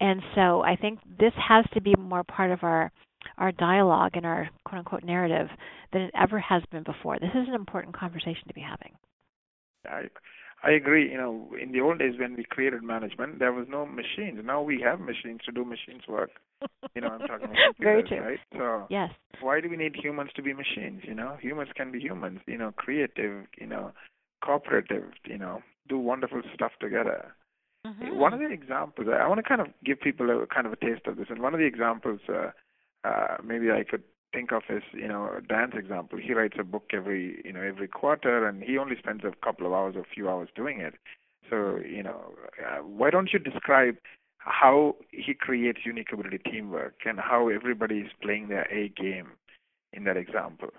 [0.00, 2.92] And so I think this has to be more part of our
[3.36, 5.48] our dialogue and our quote unquote narrative
[5.92, 7.18] than it ever has been before.
[7.18, 8.92] This is an important conversation to be having.
[9.86, 10.08] I
[10.62, 11.10] I agree.
[11.10, 14.40] You know, in the old days when we created management, there was no machines.
[14.44, 16.30] Now we have machines to do machines work.
[16.94, 18.20] You know, I'm talking about Very true.
[18.20, 18.40] right?
[18.56, 19.10] So Yes.
[19.40, 21.02] why do we need humans to be machines?
[21.04, 22.40] You know, humans can be humans.
[22.46, 23.46] You know, creative.
[23.58, 23.92] You know,
[24.44, 25.04] cooperative.
[25.24, 27.34] You know, do wonderful stuff together.
[27.86, 28.16] Mhm.
[28.16, 30.76] One of the examples I want to kind of give people a kind of a
[30.76, 32.50] taste of this, and one of the examples uh,
[33.04, 36.18] uh, maybe I could think of is you know Dan's example.
[36.18, 39.66] He writes a book every you know every quarter, and he only spends a couple
[39.66, 40.94] of hours or a few hours doing it.
[41.48, 43.96] So you know, uh, why don't you describe
[44.38, 49.28] how he creates unique ability teamwork and how everybody is playing their A game
[49.92, 50.70] in that example?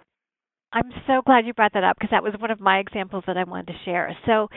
[0.74, 3.38] I'm so glad you brought that up because that was one of my examples that
[3.38, 4.16] I wanted to share.
[4.26, 4.48] So,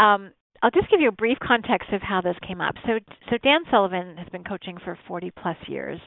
[0.00, 2.76] um, I'll just give you a brief context of how this came up.
[2.86, 2.98] So,
[3.30, 6.00] so Dan Sullivan has been coaching for 40 plus years,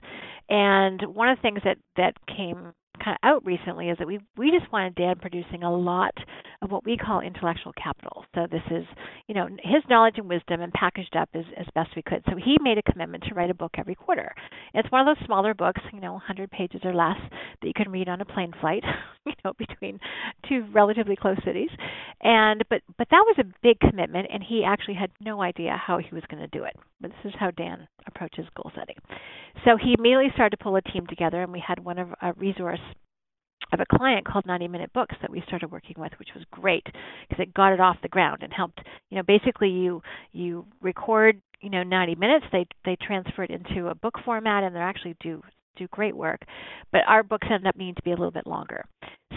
[0.49, 4.19] and one of the things that that came kind of out recently is that we
[4.37, 6.13] we just wanted Dan producing a lot
[6.65, 8.25] of what we call intellectual capital.
[8.34, 8.84] So this is,
[9.28, 12.23] you know, his knowledge and wisdom and packaged up as, as best we could.
[12.30, 14.34] So he made a commitment to write a book every quarter.
[14.73, 17.17] It's one of those smaller books, you know, 100 pages or less
[17.62, 18.84] that you can read on a plane flight,
[19.25, 19.99] you know, between
[20.49, 21.69] two relatively close cities.
[22.21, 25.99] And but but that was a big commitment, and he actually had no idea how
[25.99, 26.75] he was going to do it.
[26.99, 28.97] But this is how Dan approaches goal setting.
[29.63, 32.34] So he immediately started to pull a team together, and we had one of a
[32.34, 32.80] resource
[33.75, 36.85] of a client called 90 Minute Books that we started working with, which was great
[36.85, 38.79] because it got it off the ground and helped.
[39.09, 42.45] You know, basically you you record you know 90 minutes.
[42.51, 45.43] They they transfer it into a book format, and they actually do
[45.75, 46.41] do great work.
[46.91, 48.85] But our books ended up needing to be a little bit longer.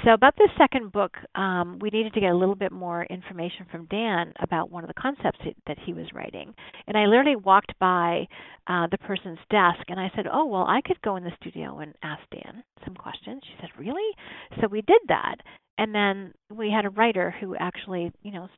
[0.05, 3.67] So about the second book, um, we needed to get a little bit more information
[3.71, 6.55] from Dan about one of the concepts that he was writing.
[6.87, 8.29] And I literally walked by
[8.69, 11.79] uh, the person's desk and I said, "Oh well, I could go in the studio
[11.79, 14.15] and ask Dan some questions." She said, "Really?"
[14.61, 15.37] So we did that,
[15.79, 18.49] and then we had a writer who actually, you know,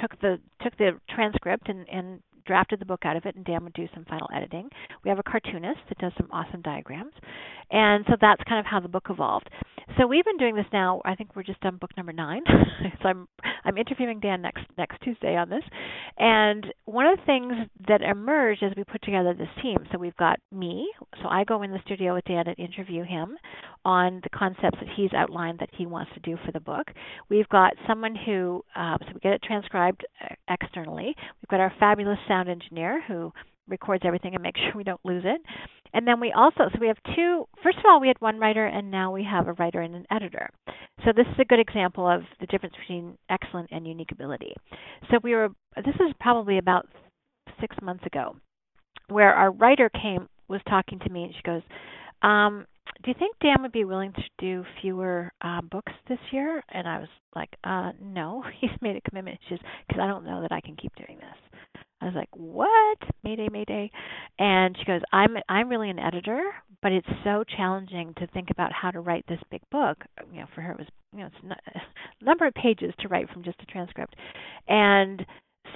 [0.00, 3.64] took the took the transcript and and drafted the book out of it, and Dan
[3.64, 4.68] would do some final editing.
[5.04, 7.12] We have a cartoonist that does some awesome diagrams,
[7.70, 9.48] and so that's kind of how the book evolved.
[9.98, 11.02] So we've been doing this now.
[11.04, 12.42] I think we're just on book number nine.
[13.02, 13.28] so I'm
[13.64, 15.62] I'm interviewing Dan next next Tuesday on this.
[16.18, 17.52] And one of the things
[17.88, 20.88] that emerged as we put together this team, so we've got me,
[21.22, 23.36] so I go in the studio with Dan and interview him
[23.84, 26.90] on the concepts that he's outlined that he wants to do for the book.
[27.28, 31.14] We've got someone who, uh, so we get it transcribed uh, externally.
[31.42, 33.32] We've got our fabulous sound engineer who
[33.68, 35.40] records everything and makes sure we don't lose it.
[35.94, 38.66] And then we also, so we have two, first of all, we had one writer
[38.66, 40.50] and now we have a writer and an editor.
[41.04, 44.54] So this is a good example of the difference between excellent and unique ability.
[45.10, 46.88] So we were, this is probably about
[47.60, 48.36] six months ago,
[49.08, 51.62] where our writer came, was talking to me and she goes,
[52.22, 52.66] um,
[53.02, 56.62] do you think Dan would be willing to do fewer uh, books this year?
[56.70, 58.44] And I was like, uh, no.
[58.60, 59.38] He's made a commitment.
[59.48, 61.44] She says, because I don't know that I can keep doing this.
[62.00, 62.98] I was like, "What?
[63.22, 63.90] Mayday, mayday!"
[64.38, 66.42] And she goes, "I'm I'm really an editor,
[66.82, 70.04] but it's so challenging to think about how to write this big book.
[70.30, 73.30] You know, for her it was you know it's a number of pages to write
[73.30, 74.16] from just a transcript,
[74.68, 75.24] and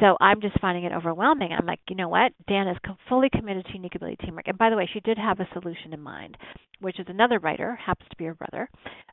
[0.01, 1.51] so I'm just finding it overwhelming.
[1.53, 2.33] I'm like, you know what?
[2.47, 2.77] Dan is
[3.09, 4.49] fully committed to unique ability teamwork.
[4.49, 6.37] And by the way, she did have a solution in mind,
[6.81, 8.69] which is another writer, happens to be her brother,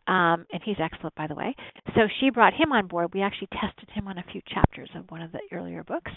[0.08, 1.56] um, and he's excellent, by the way.
[1.96, 3.14] So she brought him on board.
[3.14, 6.12] We actually tested him on a few chapters of one of the earlier books,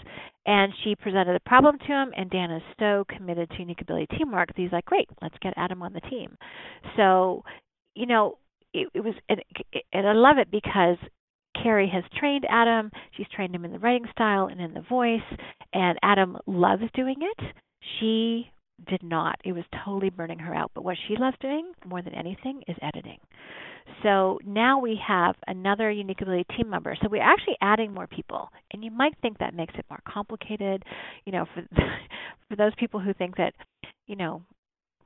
[0.45, 2.11] and she presented a problem to him.
[2.15, 5.53] And Dan is so committed to unique ability teamwork that he's like, great, let's get
[5.57, 6.35] Adam on the team.
[6.97, 7.43] So,
[7.95, 8.37] you know,
[8.73, 9.41] it, it was, and,
[9.91, 10.97] and I love it because
[11.63, 12.91] Carrie has trained Adam.
[13.15, 15.21] She's trained him in the writing style and in the voice,
[15.73, 17.45] and Adam loves doing it.
[17.99, 18.49] She
[18.87, 19.39] did not.
[19.43, 20.71] It was totally burning her out.
[20.73, 23.19] But what she loves doing more than anything is editing.
[24.03, 26.95] So now we have another unique ability team member.
[27.01, 30.83] So we're actually adding more people, and you might think that makes it more complicated.
[31.25, 31.63] You know, for
[32.49, 33.53] for those people who think that,
[34.07, 34.41] you know,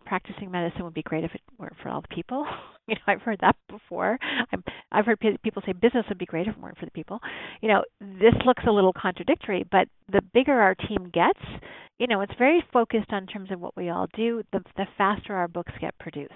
[0.05, 2.45] practicing medicine would be great if it weren't for all the people.
[2.87, 4.17] you know, I've heard that before.
[4.51, 7.19] I'm, I've heard people say business would be great if it weren't for the people.
[7.61, 11.39] You know, this looks a little contradictory, but the bigger our team gets,
[11.97, 14.43] you know, it's very focused on terms of what we all do.
[14.51, 16.31] The the faster our books get produced.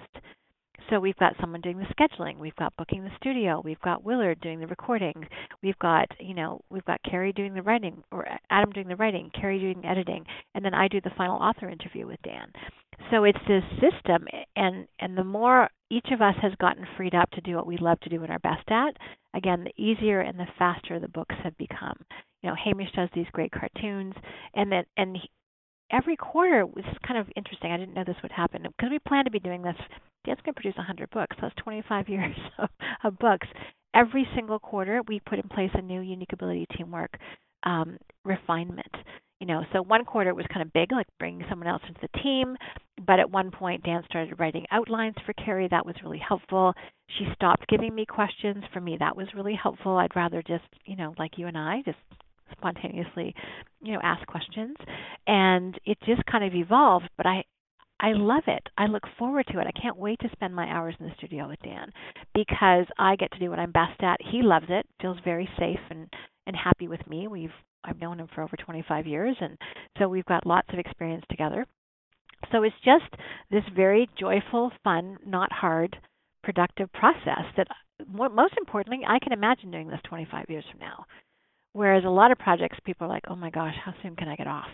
[0.90, 4.40] So we've got someone doing the scheduling, we've got booking the studio, we've got Willard
[4.40, 5.14] doing the recording,
[5.62, 9.30] we've got you know we've got Carrie doing the writing or Adam doing the writing,
[9.38, 12.50] Carrie doing the editing, and then I do the final author interview with Dan.
[13.10, 17.30] So it's this system, and and the more each of us has gotten freed up
[17.32, 18.96] to do what we love to do and are best at,
[19.34, 21.96] again, the easier and the faster the books have become.
[22.42, 24.14] You know, Hamish does these great cartoons,
[24.54, 25.18] and then and
[25.90, 27.72] every quarter was kind of interesting.
[27.72, 29.76] I didn't know this would happen because we plan to be doing this.
[30.24, 31.36] Dan's going to produce 100 books.
[31.40, 32.68] That's 25 years of,
[33.04, 33.46] of books.
[33.94, 37.16] Every single quarter, we put in place a new unique ability teamwork
[37.64, 38.94] um, refinement.
[39.40, 42.20] You know, so one quarter was kind of big, like bringing someone else into the
[42.22, 42.56] team.
[43.06, 45.68] But at one point, Dan started writing outlines for Carrie.
[45.70, 46.74] That was really helpful.
[47.16, 48.64] She stopped giving me questions.
[48.72, 49.96] For me, that was really helpful.
[49.96, 51.98] I'd rather just, you know, like you and I, just
[52.52, 53.34] spontaneously,
[53.82, 54.76] you know, ask questions.
[55.26, 57.08] And it just kind of evolved.
[57.16, 57.44] But I,
[58.00, 58.62] I love it.
[58.76, 59.66] I look forward to it.
[59.66, 61.90] I can't wait to spend my hours in the studio with Dan
[62.34, 64.18] because I get to do what I'm best at.
[64.30, 66.08] He loves it, feels very safe and
[66.46, 67.28] and happy with me.
[67.28, 67.52] We've
[67.84, 69.58] I've known him for over 25 years and
[69.98, 71.66] so we've got lots of experience together.
[72.52, 73.12] So it's just
[73.50, 75.96] this very joyful, fun, not hard,
[76.42, 77.66] productive process that
[78.06, 81.04] most importantly, I can imagine doing this 25 years from now.
[81.78, 84.34] Whereas a lot of projects, people are like, "Oh my gosh, how soon can I
[84.34, 84.66] get off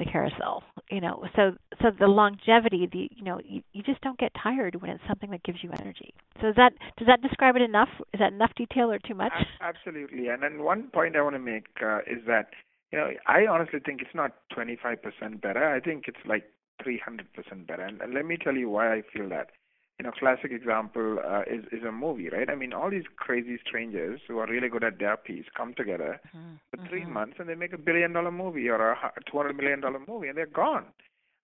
[0.00, 4.18] the carousel?" You know, so so the longevity, the you know, you, you just don't
[4.18, 6.12] get tired when it's something that gives you energy.
[6.40, 7.88] So is that does that describe it enough?
[8.12, 9.32] Is that enough detail or too much?
[9.60, 10.26] Absolutely.
[10.26, 12.48] And then one point I want to make uh, is that
[12.90, 15.72] you know I honestly think it's not 25% better.
[15.72, 16.50] I think it's like
[16.84, 17.84] 300% better.
[17.84, 19.50] And, and let me tell you why I feel that
[19.98, 22.50] you know, classic example uh, is is a movie, right?
[22.50, 26.20] I mean, all these crazy strangers who are really good at their piece come together
[26.36, 26.54] mm-hmm.
[26.70, 27.12] for 3 mm-hmm.
[27.12, 30.28] months and they make a billion dollar movie or a two hundred million dollar movie,
[30.28, 30.86] and they're gone.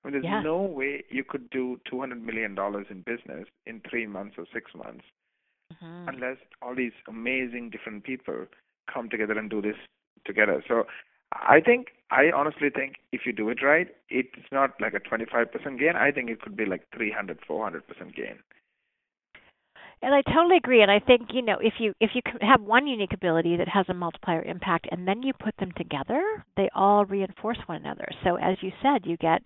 [0.03, 0.43] I mean, there's yeah.
[0.43, 4.47] no way you could do two hundred million dollars in business in three months or
[4.53, 5.05] six months,
[5.73, 6.09] mm-hmm.
[6.09, 8.47] unless all these amazing different people
[8.93, 9.77] come together and do this
[10.27, 10.65] together.
[10.67, 10.85] So
[11.33, 15.79] I think I honestly think if you do it right, it's not like a 25%
[15.79, 15.95] gain.
[15.95, 17.83] I think it could be like 300, 400%
[18.17, 18.39] gain.
[20.03, 20.83] And I totally agree.
[20.83, 23.85] And I think you know if you if you have one unique ability that has
[23.89, 26.23] a multiplier impact, and then you put them together,
[26.57, 28.09] they all reinforce one another.
[28.25, 29.43] So as you said, you get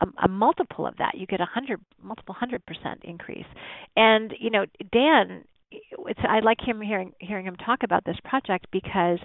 [0.00, 1.12] a, a multiple of that.
[1.14, 3.46] You get a hundred multiple hundred percent increase.
[3.96, 8.66] And you know Dan it's I like him hearing hearing him talk about this project
[8.72, 9.18] because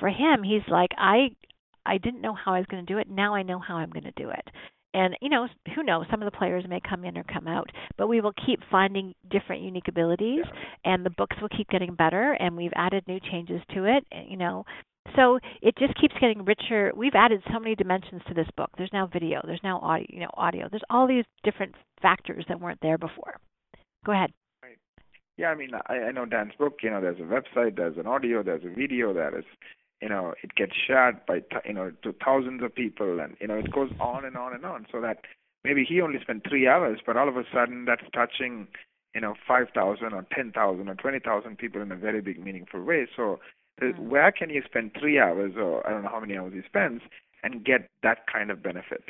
[0.00, 1.36] for him he's like I
[1.86, 3.08] I didn't know how I was going to do it.
[3.10, 4.46] Now I know how I'm going to do it.
[4.94, 7.70] and you know who knows some of the players may come in or come out
[7.96, 10.92] but we will keep finding different unique abilities Yeah.
[10.92, 14.24] and the books will keep getting better and we've added new changes to it eh,
[14.28, 14.64] you know
[15.16, 18.92] so it just keeps getting richer we've added so many dimensions to this book there's
[18.92, 22.80] now video there's now audio you know audio there's all these different factors that weren't
[22.82, 23.34] there before
[24.04, 24.30] go ahead
[25.38, 26.74] Yeah, I mean, I, I know Dan's book.
[26.82, 29.46] You know, there's a website, there's an audio, there's a video, there is,
[30.02, 33.54] you know, it gets shared by, you know, to thousands of people, and you know,
[33.54, 34.86] it goes on and on and on.
[34.92, 35.18] So that
[35.64, 38.66] maybe he only spent three hours, but all of a sudden that's touching,
[39.14, 42.44] you know, five thousand or ten thousand or twenty thousand people in a very big,
[42.44, 43.06] meaningful way.
[43.16, 43.38] So,
[43.78, 44.08] the, Mm.
[44.10, 47.02] where can you spend three hours, or I don't know how many hours he spends,
[47.44, 49.04] and get that kind of benefit?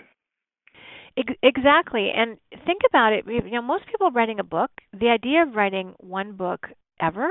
[1.43, 2.11] Exactly.
[2.11, 3.25] And think about it.
[3.27, 6.69] You know, most people writing a book, the idea of writing one book
[7.01, 7.29] ever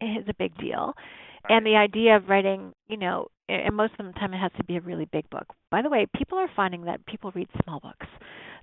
[0.00, 0.94] is a big deal.
[1.48, 4.64] And the idea of writing, you know, and most of the time it has to
[4.64, 5.46] be a really big book.
[5.70, 8.06] By the way, people are finding that people read small books.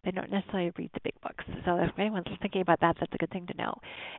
[0.05, 1.43] They don't necessarily read the big books.
[1.65, 3.73] So if anyone's thinking about that, that's a good thing to know.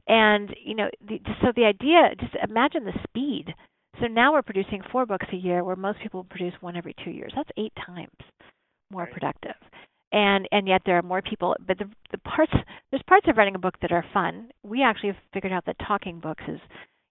[0.07, 3.55] And you know, the, so the idea, just imagine the speed.
[4.01, 7.11] So now we're producing four books a year, where most people produce one every two
[7.11, 7.33] years.
[7.35, 8.13] That's eight times
[8.91, 9.13] more Right.
[9.13, 9.55] productive
[10.13, 12.53] and and yet there are more people but the the parts
[12.91, 15.77] there's parts of writing a book that are fun we actually have figured out that
[15.87, 16.61] talking books is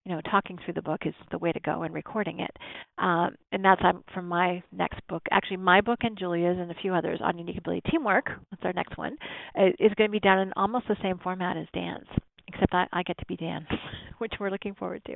[0.08, 2.52] you know talking through the book is the way to go and recording it
[2.98, 6.76] um, and that's um, from my next book actually my book and julia's and a
[6.76, 9.18] few others on unique ability teamwork that's our next one
[9.60, 12.08] uh, is going to be done in almost the same format as dan's
[12.48, 13.68] except i, I get to be dan
[14.20, 15.16] which we're looking forward to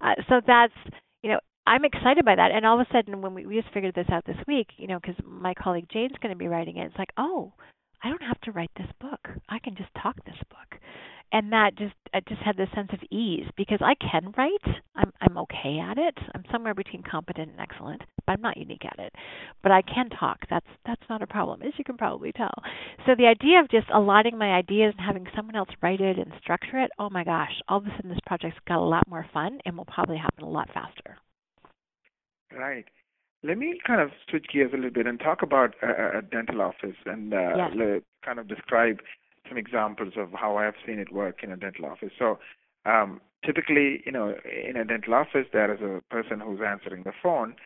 [0.00, 0.72] uh, so that's
[1.22, 2.50] you know I'm excited by that.
[2.50, 4.88] And all of a sudden, when we, we just figured this out this week, you
[4.88, 7.52] know, because my colleague Jane's going to be writing it, it's like, oh,
[8.02, 9.20] I don't have to write this book.
[9.48, 10.80] I can just talk this book,
[11.32, 14.76] and that just I just had this sense of ease because I can write.
[14.94, 16.16] I'm I'm okay at it.
[16.34, 19.12] I'm somewhere between competent and excellent, but I'm not unique at it.
[19.62, 20.38] But I can talk.
[20.50, 22.52] That's that's not a problem, as you can probably tell.
[23.06, 26.32] So the idea of just aligning my ideas and having someone else write it and
[26.40, 29.26] structure it, oh my gosh, all of a sudden this project's got a lot more
[29.32, 31.16] fun and will probably happen a lot faster.
[32.56, 32.84] Right.
[33.42, 36.60] Let me kind of switch gears a little bit and talk about a, a dental
[36.62, 38.02] office and uh, Yes.
[38.24, 39.00] kind of describe
[39.48, 42.12] some examples of how I have seen it work in a dental office.
[42.18, 42.38] So,
[42.84, 47.12] um, typically, you know, in a dental office, there is a person who's answering the
[47.22, 47.56] phone.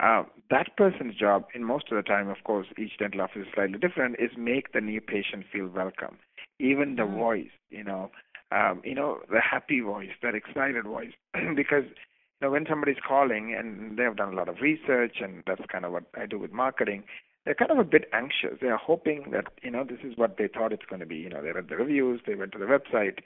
[0.00, 3.48] Uh, that person's job, in most of the time, of course, each dental office is
[3.54, 6.18] slightly different, is make the new patient feel welcome.
[6.58, 7.14] Even the Mhm.
[7.14, 8.10] voice, you know,
[8.50, 11.12] um, you know, the happy voice, that excited voice,
[11.56, 15.42] because you know, when somebody's calling and they have done a lot of research, and
[15.46, 17.04] that's kind of what I do with marketing,
[17.44, 18.58] they're kind of a bit anxious.
[18.60, 21.16] They are hoping that, you know, this is what they thought it's going to be.
[21.16, 23.18] You know, they read the reviews, they went to the website.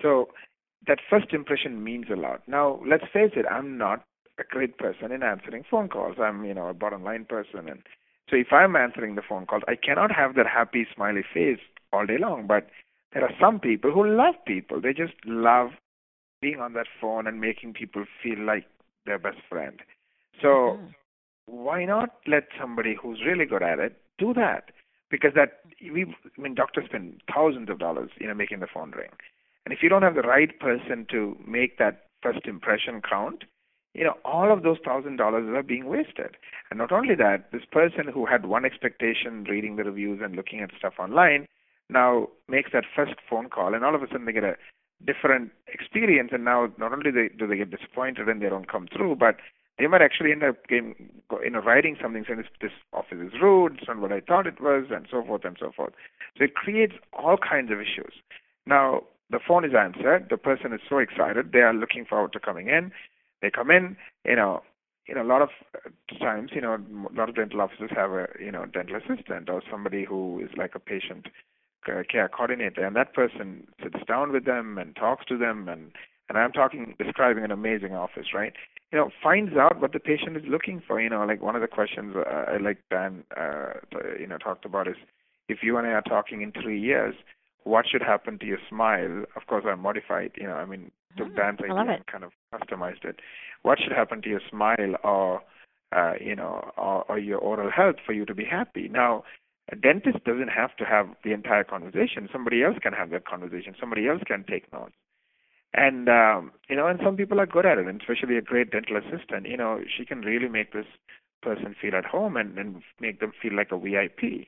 [0.00, 0.28] So
[0.86, 2.42] that first impression means a lot.
[2.46, 4.04] Now, let's face it, I'm not
[4.38, 6.16] a great person in answering phone calls.
[6.22, 7.68] I'm, you know, a bottom line person.
[7.68, 7.82] And
[8.30, 11.60] so if I'm answering the phone calls, I cannot have that happy, smiley face
[11.92, 12.46] all day long.
[12.46, 12.68] But
[13.12, 14.80] there are some people who love people.
[14.80, 15.70] They just love
[16.40, 18.66] being on that phone and making people feel like
[19.06, 19.80] their best friend.
[20.40, 20.94] So Mhm.
[21.48, 24.70] Why not let somebody who's really good at it do that?
[25.10, 25.60] Because that
[25.92, 29.10] we, I mean, doctors spend thousands of dollars, you know, making the phone ring,
[29.64, 33.44] and if you don't have the right person to make that first impression count,
[33.94, 36.36] you know, all of those thousand dollars are being wasted.
[36.70, 40.60] And not only that, this person who had one expectation reading the reviews and looking
[40.60, 41.46] at stuff online
[41.88, 44.56] now makes that first phone call, and all of a sudden they get a
[45.06, 46.30] different experience.
[46.32, 49.36] And now not only do they get disappointed and they don't come through, but
[49.78, 50.94] they might actually end up getting,
[51.42, 54.46] you know, writing something saying this, this office is rude, it's not what I thought
[54.46, 55.92] it was, and so forth and so forth.
[56.36, 58.14] So it creates all kinds of issues.
[58.66, 60.28] Now the phone is answered.
[60.30, 61.52] The person is so excited.
[61.52, 62.92] They are looking forward to coming in.
[63.42, 63.96] They come in.
[64.24, 64.62] You know,
[65.06, 65.50] you know, a lot of
[66.20, 69.62] times, you know, a lot of dental offices have a, you know, dental assistant or
[69.70, 71.28] somebody who is like a patient
[71.84, 75.92] care coordinator, and that person sits down with them and talks to them, and
[76.28, 78.52] and I'm talking, describing an amazing office, right?
[78.92, 81.00] You know, finds out what the patient is looking for.
[81.00, 83.74] You know, like one of the questions uh, I like Dan, uh,
[84.18, 84.96] you know, talked about is,
[85.48, 87.14] if you and I are talking in three years,
[87.64, 89.24] what should happen to your smile?
[89.36, 90.32] Of course, I modified.
[90.36, 91.36] You know, I mean, took Mhm.
[91.36, 93.20] Dan's idea and kind of customized it.
[93.62, 95.42] What should happen to your smile or,
[95.92, 98.88] uh, you know, or, or your oral health for you to be happy?
[98.88, 99.24] Now,
[99.70, 102.28] a dentist doesn't have to have the entire conversation.
[102.32, 103.74] Somebody else can have that conversation.
[103.78, 104.94] Somebody else can take notes.
[105.74, 108.70] And um, you know, and some people are good at it, and especially a great
[108.70, 109.46] dental assistant.
[109.46, 110.86] You know, she can really make this
[111.42, 114.46] person feel at home and, and make them feel like a VIP.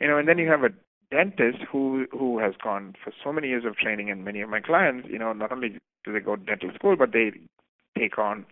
[0.00, 0.70] You know, and then you have a
[1.10, 4.60] dentist who who has gone for so many years of training, and many of my
[4.60, 7.32] clients, you know, not only do they go to dental school, but they
[7.96, 8.44] take on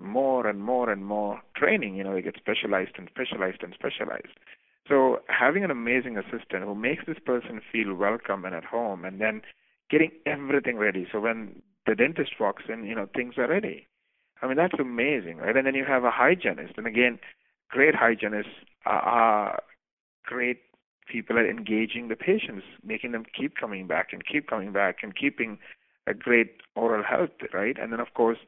[0.00, 1.96] more and more and more training.
[1.96, 4.38] You know, they get specialized and specialized and specialized.
[4.88, 9.20] So having an amazing assistant who makes this person feel welcome and at home, and
[9.20, 9.42] then
[9.92, 11.06] getting everything ready.
[11.12, 13.86] So when the dentist walks in, you know things are ready.
[14.40, 15.56] I mean that's amazing, right?
[15.56, 17.20] And then you have a hygienist, and again,
[17.70, 19.62] great hygienists are,
[20.24, 20.60] great
[21.10, 25.14] people at engaging the patients, making them keep coming back and keep coming back and
[25.16, 25.58] keeping
[26.06, 27.76] a great oral health, right?
[27.80, 28.38] And then of course,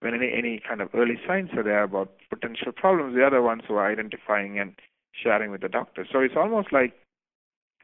[0.00, 3.36] when any any kind of early signs are there about potential problems, they are the
[3.38, 4.74] other ones who are identifying and
[5.12, 6.06] sharing with the doctor.
[6.10, 6.92] So it's almost like,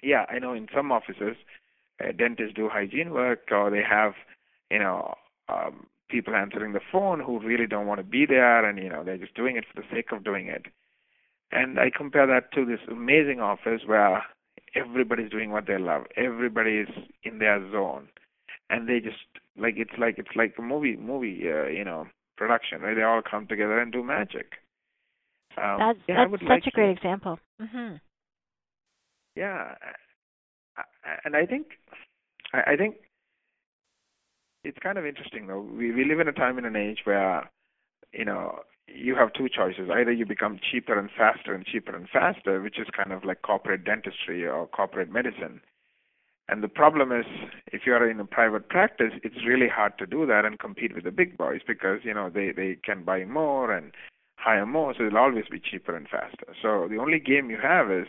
[0.03, 1.37] yeah, I know in some offices,
[2.03, 4.12] uh, dentists do hygiene work or they have,
[4.70, 5.14] you know,
[5.49, 9.03] um, people answering the phone who really don't want to be there and you know
[9.03, 10.66] they're just doing it for the sake of doing it.
[11.53, 14.22] And I compare that to this amazing office where
[14.74, 16.05] everybody's doing what they love.
[16.16, 16.88] Everybody is
[17.22, 18.09] in their zone,
[18.68, 19.16] and they just
[19.57, 22.80] like it's like it's like a movie movie uh, you know production.
[22.80, 22.94] Right?
[22.94, 24.53] They all come together and do magic.
[25.57, 27.38] Um, that's yeah, that's such like a great to, example.
[27.61, 27.97] Mm-hmm.
[29.36, 29.74] Yeah,
[31.25, 31.67] and I think
[32.53, 32.97] I think
[34.65, 35.61] it's kind of interesting though.
[35.61, 37.51] We we live in a time and an age where
[38.13, 39.91] you know you have two choices.
[39.93, 43.43] Either you become cheaper and faster and cheaper and faster, which is kind of like
[43.43, 45.61] corporate dentistry or corporate medicine.
[46.49, 47.27] And the problem is,
[47.73, 50.95] if you are in a private practice, it's really hard to do that and compete
[50.95, 53.93] with the big boys because you know they they can buy more and
[54.37, 56.47] hire more, so it'll always be cheaper and faster.
[56.63, 58.07] So the only game you have is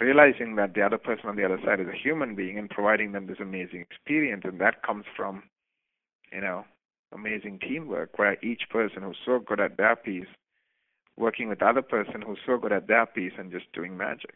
[0.00, 3.12] realizing that the other person on the other side is a human being and providing
[3.12, 5.42] them this amazing experience, and that comes from,
[6.32, 6.64] you know,
[7.12, 10.26] amazing teamwork where each person who's so good at their piece
[11.16, 14.34] working with the other person who's so good at their piece and just doing magic.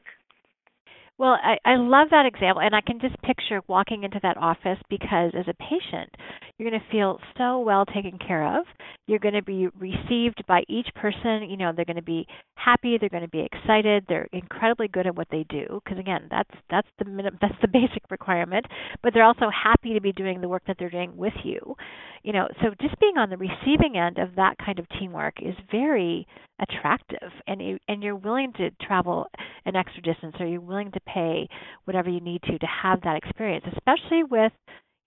[1.19, 4.79] Well, I, I love that example, and I can just picture walking into that office
[4.91, 6.11] because as a patient,
[6.59, 8.67] you're going to feel so well taken care of.
[9.07, 11.49] You're going to be received by each person.
[11.49, 12.99] You know, they're going to be happy.
[12.99, 14.05] They're going to be excited.
[14.09, 17.69] They're incredibly good at what they do because again, that's that's the minimum, that's the
[17.69, 18.67] basic requirement.
[19.03, 21.77] But they're also happy to be doing the work that they're doing with you.
[22.23, 25.55] You know, so just being on the receiving end of that kind of teamwork is
[25.71, 26.27] very
[26.61, 29.27] attractive, and you and you're willing to travel
[29.65, 31.49] an extra distance, or you're willing to pay
[31.85, 34.53] whatever you need to to have that experience, especially with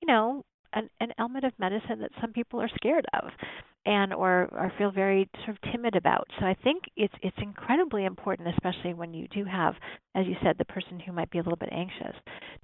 [0.02, 0.44] you know
[0.74, 3.30] an, an element of medicine that some people are scared of
[3.86, 6.28] and or or feel very sort of timid about.
[6.40, 9.76] So I think it's it's incredibly important, especially when you do have,
[10.16, 12.16] as you said, the person who might be a little bit anxious,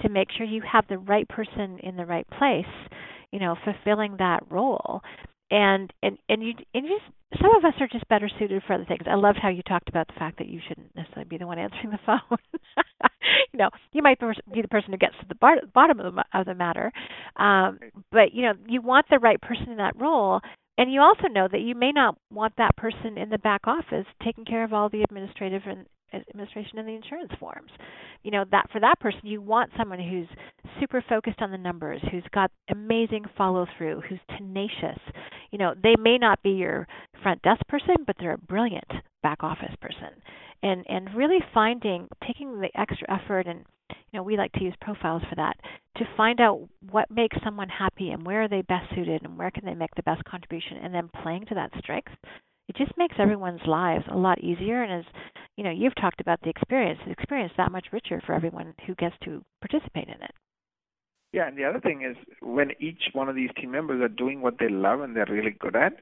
[0.01, 2.65] to make sure you have the right person in the right place,
[3.31, 5.01] you know, fulfilling that role.
[5.51, 8.73] And and and you and you just some of us are just better suited for
[8.73, 9.03] other things.
[9.05, 11.59] I loved how you talked about the fact that you shouldn't necessarily be the one
[11.59, 12.37] answering the phone.
[13.53, 16.23] you know, you might be the person who gets to the bar- bottom of the,
[16.33, 16.91] of the matter,
[17.35, 17.79] um,
[18.11, 20.41] but you know, you want the right person in that role.
[20.77, 24.05] And you also know that you may not want that person in the back office
[24.21, 27.71] taking care of all the administrative and administration and the insurance forms.
[28.23, 30.27] You know, that for that person you want someone who's
[30.79, 34.99] super focused on the numbers, who's got amazing follow through, who's tenacious.
[35.51, 36.87] You know, they may not be your
[37.21, 38.91] front desk person, but they're a brilliant
[39.23, 40.09] back office person.
[40.63, 44.73] And and really finding taking the extra effort and you know, we like to use
[44.81, 45.57] profiles for that
[45.97, 49.51] to find out what makes someone happy and where are they best suited and where
[49.51, 52.11] can they make the best contribution and then playing to that strength
[52.67, 55.13] it just makes everyone's lives a lot easier and as
[55.57, 58.95] you know you've talked about the experience the experience that much richer for everyone who
[58.95, 60.31] gets to participate in it.
[61.31, 64.41] Yeah and the other thing is when each one of these team members are doing
[64.41, 65.93] what they love and they're really good at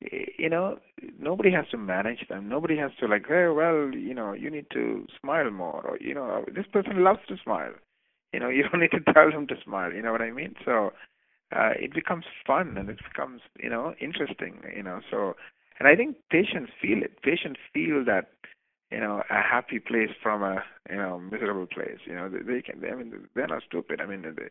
[0.00, 0.78] you know
[1.18, 2.48] nobody has to manage them.
[2.48, 6.14] Nobody has to like hey well you know you need to smile more or you
[6.14, 7.72] know this person loves to smile.
[8.32, 10.54] You know you don't need to tell them to smile you know what i mean?
[10.64, 10.92] So
[11.54, 15.34] uh it becomes fun and it becomes you know interesting you know so
[15.78, 17.22] and I think patients feel it.
[17.22, 18.30] Patients feel that
[18.90, 21.98] you know a happy place from a you know miserable place.
[22.04, 22.80] You know they, they can.
[22.80, 24.00] They, I mean they're not stupid.
[24.00, 24.48] I mean they,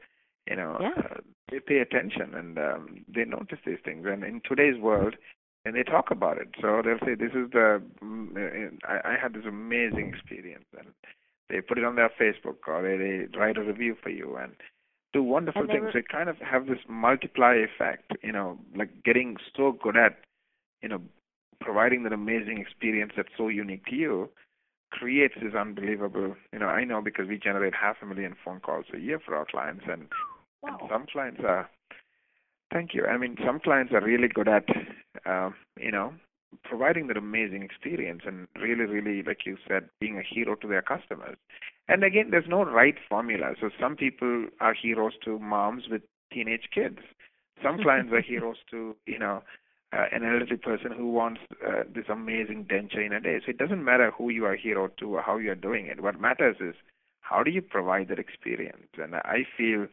[0.49, 1.01] you know yeah.
[1.03, 1.17] uh,
[1.51, 4.05] they pay attention and um, they notice these things.
[4.09, 5.15] And in today's world,
[5.63, 6.49] and they talk about it.
[6.61, 10.87] So they'll say this is the mm, uh, I, I had this amazing experience and
[11.49, 14.53] they put it on their Facebook or they, they write a review for you and
[15.13, 15.83] do wonderful and things.
[15.83, 15.91] Were...
[15.93, 20.17] They kind of have this multiply effect, you know, like getting so good at
[20.85, 21.01] you know,
[21.65, 24.29] providing that amazing experience that's so unique to you
[24.91, 28.85] creates this unbelievable, you know, I know because we generate half a million phone calls
[28.93, 30.07] a year for our clients and,
[30.61, 30.77] wow.
[30.79, 31.69] and some clients are,
[32.71, 33.05] thank you.
[33.05, 34.65] I mean, some clients are really good at,
[35.25, 36.13] uh, you know,
[36.63, 40.83] providing that amazing experience and really, really, like you said, being a hero to their
[40.83, 41.35] customers.
[41.87, 43.53] And again, there's no right formula.
[43.59, 46.99] So some people are heroes to moms with teenage kids.
[47.61, 49.43] Some clients are heroes to, you know,
[49.93, 53.39] uh, an elderly person who wants uh, this amazing denture in a day.
[53.45, 56.01] So it doesn't matter who you are hero to or how you are doing it.
[56.01, 56.75] What matters is
[57.21, 58.87] how do you provide that experience?
[58.97, 59.87] And I feel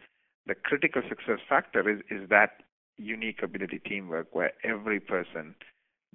[0.46, 2.62] the critical success factor is, is that
[2.96, 5.54] unique ability teamwork where every person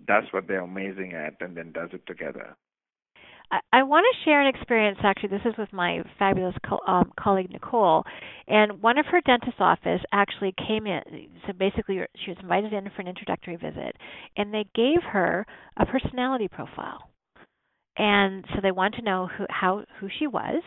[0.06, 2.56] does what they're amazing at and then does it together.
[3.52, 5.00] I, I want to share an experience.
[5.04, 8.04] Actually, this is with my fabulous co- um, colleague Nicole,
[8.48, 11.02] and one of her dentist office actually came in.
[11.46, 13.96] So basically, she was invited in for an introductory visit,
[14.36, 15.46] and they gave her
[15.78, 17.10] a personality profile.
[17.98, 20.62] And so they wanted to know who how who she was,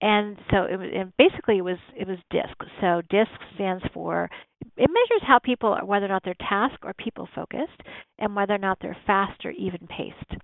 [0.00, 2.56] and so it was and basically it was it was DISC.
[2.80, 4.30] So DISC stands for
[4.76, 7.80] it measures how people are whether or not they're task or people focused,
[8.18, 10.40] and whether or not they're fast or even paced.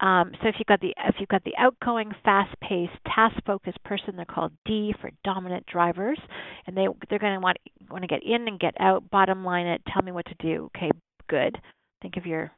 [0.00, 4.24] Um, so if you've got the if you've got the outgoing, fast-paced, task-focused person, they're
[4.24, 6.18] called D for dominant drivers,
[6.66, 7.56] and they they're going to want
[7.90, 9.10] want to get in and get out.
[9.10, 9.82] Bottom line it.
[9.92, 10.70] Tell me what to do.
[10.76, 10.90] Okay,
[11.28, 11.56] good.
[12.00, 12.52] Think of your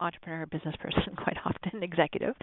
[0.00, 2.34] entrepreneur, business person, quite often executive.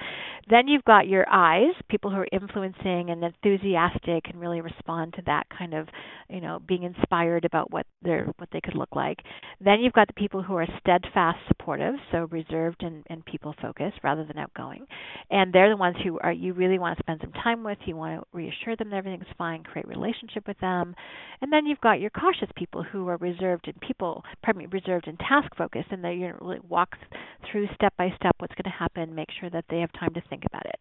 [0.49, 5.22] Then you've got your eyes, people who are influencing and enthusiastic and really respond to
[5.26, 5.88] that kind of,
[6.30, 9.20] you know, being inspired about what they're what they could look like.
[9.60, 13.97] Then you've got the people who are steadfast, supportive, so reserved and, and people focused
[14.03, 14.86] rather than outgoing.
[15.30, 17.78] And they're the ones who are you really want to spend some time with.
[17.86, 20.95] You want to reassure them that everything's fine, create relationship with them.
[21.41, 25.08] And then you've got your cautious people who are reserved and people, pardon me, reserved
[25.08, 26.95] and task focused, and they you know, really walk
[27.52, 30.22] through step by step what's going to happen, make sure that they have time to
[30.30, 30.80] think about it.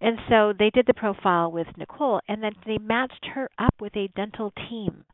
[0.00, 3.96] And so they did the profile with Nicole, and then they matched her up with
[3.96, 5.04] a dental team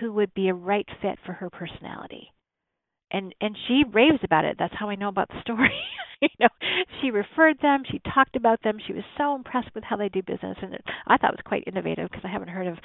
[0.00, 2.32] who would be a right fit for her personality.
[3.10, 4.56] And and she raves about it.
[4.58, 5.70] That's how I know about the story.
[6.20, 6.48] you know,
[7.00, 8.78] she referred them, she talked about them.
[8.86, 11.46] She was so impressed with how they do business, and it, I thought it was
[11.46, 12.78] quite innovative because I haven't heard of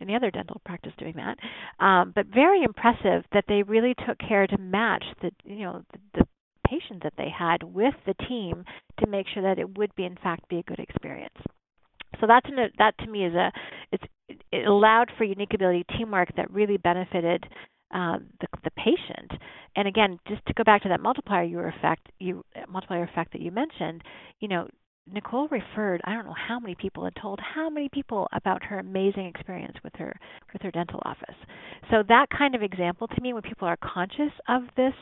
[0.00, 1.38] any other dental practice doing that.
[1.84, 6.20] Um, but very impressive that they really took care to match the you know the,
[6.20, 6.26] the
[6.68, 8.64] patients that they had with the team
[9.00, 11.36] to make sure that it would be in fact be a good experience.
[12.20, 12.48] So that's
[12.78, 13.52] that to me is a
[13.92, 14.04] it's
[14.52, 17.44] it allowed for unique ability teamwork that really benefited
[17.94, 19.32] uh, the, the patient.
[19.76, 23.50] And again, just to go back to that multiplier effect, you multiplier effect that you
[23.50, 24.02] mentioned,
[24.40, 24.68] you know,
[25.12, 28.78] Nicole referred I don't know how many people and told how many people about her
[28.78, 30.14] amazing experience with her
[30.52, 31.36] with her dental office.
[31.90, 34.94] So that kind of example to me when people are conscious of this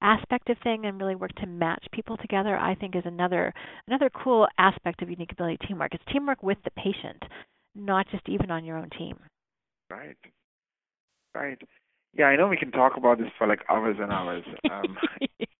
[0.00, 3.52] aspect of thing and really work to match people together, I think is another
[3.86, 5.94] another cool aspect of unique ability teamwork.
[5.94, 7.22] It's teamwork with the patient,
[7.74, 9.18] not just even on your own team.
[9.90, 10.16] Right.
[11.34, 11.60] Right.
[12.14, 14.44] Yeah, I know we can talk about this for like hours and hours.
[14.70, 14.96] Um,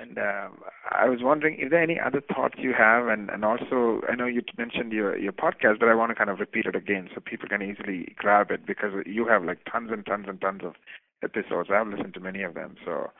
[0.00, 0.58] And um,
[0.90, 3.08] I was wondering, is there any other thoughts you have?
[3.08, 6.30] And, and also, I know you mentioned your your podcast, but I want to kind
[6.30, 9.90] of repeat it again so people can easily grab it because you have like tons
[9.92, 10.74] and tons and tons of
[11.22, 11.70] episodes.
[11.72, 12.76] I've listened to many of them.
[12.84, 13.10] So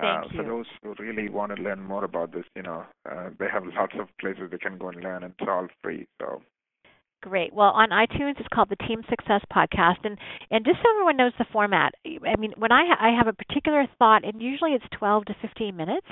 [0.00, 3.46] uh, for those who really want to learn more about this, you know, uh, they
[3.52, 6.06] have lots of places they can go and learn, and it's all free.
[6.20, 6.42] So
[7.24, 7.54] Great.
[7.54, 10.18] Well, on iTunes, it's called the Team Success Podcast, and
[10.50, 11.94] and just so everyone knows the format.
[12.04, 15.34] I mean, when I ha- I have a particular thought, and usually it's 12 to
[15.40, 16.06] 15 minutes.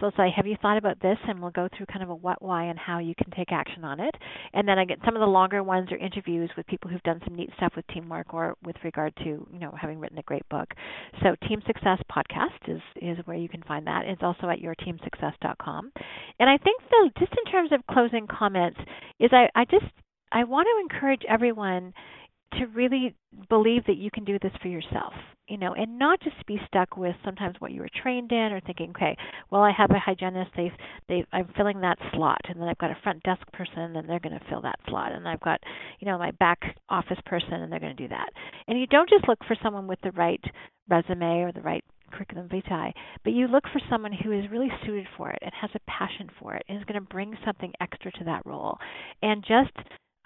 [0.00, 2.16] So I'll say, "Have you thought about this?" And we'll go through kind of a
[2.16, 4.12] what, why, and how you can take action on it.
[4.54, 7.22] And then I get some of the longer ones are interviews with people who've done
[7.24, 10.48] some neat stuff with teamwork or with regard to you know having written a great
[10.48, 10.74] book.
[11.22, 14.04] So Team Success Podcast is is where you can find that.
[14.04, 15.92] It's also at yourteamsuccess.com.
[16.40, 18.80] And I think though, just in terms of closing comments,
[19.20, 19.86] is I I just
[20.32, 21.92] I want to encourage everyone
[22.52, 23.14] to really
[23.48, 25.12] believe that you can do this for yourself,
[25.48, 28.60] you know, and not just be stuck with sometimes what you were trained in or
[28.60, 29.16] thinking, okay,
[29.50, 30.72] well I have a hygienist, they
[31.08, 34.20] they I'm filling that slot and then I've got a front desk person and they're
[34.20, 35.60] going to fill that slot and I've got,
[35.98, 38.30] you know, my back office person and they're going to do that.
[38.68, 40.42] And you don't just look for someone with the right
[40.88, 42.92] resume or the right curriculum vitae,
[43.24, 46.30] but you look for someone who is really suited for it and has a passion
[46.40, 48.78] for it and is going to bring something extra to that role.
[49.22, 49.76] And just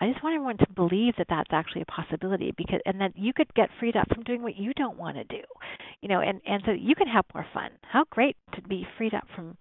[0.00, 3.32] I just want everyone to believe that that's actually a possibility because and that you
[3.32, 5.42] could get freed up from doing what you don't want to do.
[6.00, 7.70] You know, and and so you can have more fun.
[7.82, 9.56] How great to be freed up from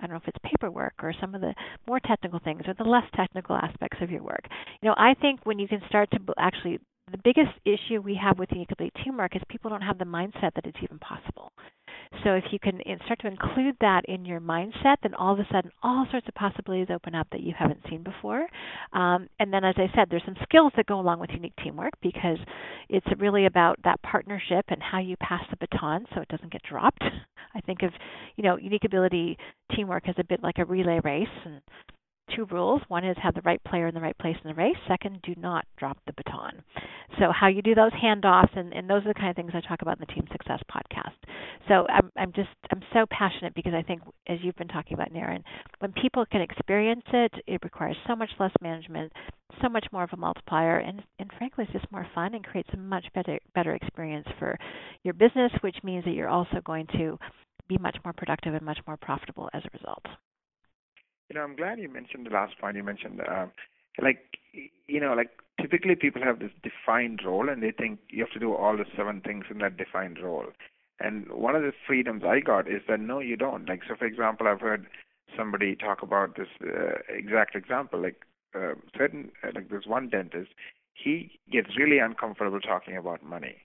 [0.00, 1.54] I don't know if it's paperwork or some of the
[1.86, 4.44] more technical things or the less technical aspects of your work.
[4.80, 6.80] You know, I think when you can start to actually
[7.10, 10.54] the biggest issue we have with the incomplete teamwork is people don't have the mindset
[10.54, 11.52] that it's even possible.
[12.24, 15.46] So if you can start to include that in your mindset, then all of a
[15.50, 18.46] sudden all sorts of possibilities open up that you haven't seen before.
[18.92, 21.92] Um, and then, as I said, there's some skills that go along with unique teamwork
[22.02, 22.38] because
[22.88, 26.62] it's really about that partnership and how you pass the baton so it doesn't get
[26.62, 27.02] dropped.
[27.54, 27.90] I think of
[28.36, 29.36] you know unique ability
[29.74, 31.60] teamwork as a bit like a relay race, and
[32.34, 32.82] two rules.
[32.88, 34.76] One is have the right player in the right place in the race.
[34.88, 36.62] Second, do not drop the baton.
[37.18, 39.60] So how you do those handoffs, and, and those are the kind of things I
[39.60, 41.14] talk about in the Team Success podcast.
[41.68, 45.12] So I'm, I'm just I'm so passionate because I think, as you've been talking about,
[45.12, 45.42] Naren,
[45.80, 49.12] when people can experience it, it requires so much less management,
[49.60, 52.70] so much more of a multiplier, and and frankly, it's just more fun and creates
[52.72, 54.58] a much better better experience for
[55.04, 57.18] your business, which means that you're also going to
[57.68, 60.04] be much more productive and much more profitable as a result.
[61.32, 63.22] You know, I'm glad you mentioned the last point you mentioned.
[63.22, 63.46] Uh,
[64.02, 64.38] like,
[64.86, 68.38] you know, like typically people have this defined role and they think you have to
[68.38, 70.48] do all the seven things in that defined role.
[71.00, 73.66] And one of the freedoms I got is that no, you don't.
[73.66, 74.86] Like, so for example, I've heard
[75.34, 78.02] somebody talk about this uh, exact example.
[78.02, 80.50] Like, uh, certain, like there's one dentist,
[80.92, 83.56] he gets really uncomfortable talking about money.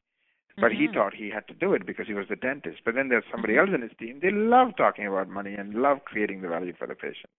[0.59, 0.81] But mm-hmm.
[0.81, 2.79] he thought he had to do it because he was the dentist.
[2.83, 3.73] But then there's somebody mm-hmm.
[3.73, 4.19] else in his team.
[4.21, 7.29] They love talking about money and love creating the value for the patient.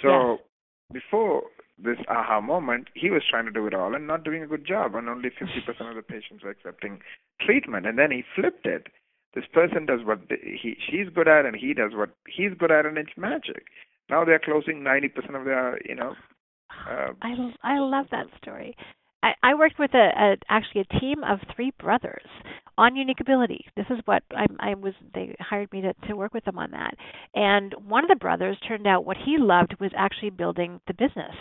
[0.00, 0.38] So
[0.92, 1.02] yes.
[1.02, 1.42] before
[1.82, 4.64] this aha moment, he was trying to do it all and not doing a good
[4.66, 7.00] job, and only 50% of the patients were accepting
[7.40, 7.86] treatment.
[7.86, 8.86] And then he flipped it.
[9.34, 12.86] This person does what he she's good at, and he does what he's good at,
[12.86, 13.64] and it's magic.
[14.08, 16.14] Now they're closing 90% of their, you know.
[16.88, 17.34] Uh, I
[17.64, 18.76] I love that story.
[19.24, 22.28] I, I worked with a, a actually a team of three brothers
[22.76, 23.64] on unique ability.
[23.76, 24.92] This is what I, I was.
[25.14, 26.94] They hired me to, to work with them on that.
[27.34, 31.34] And one of the brothers turned out what he loved was actually building the business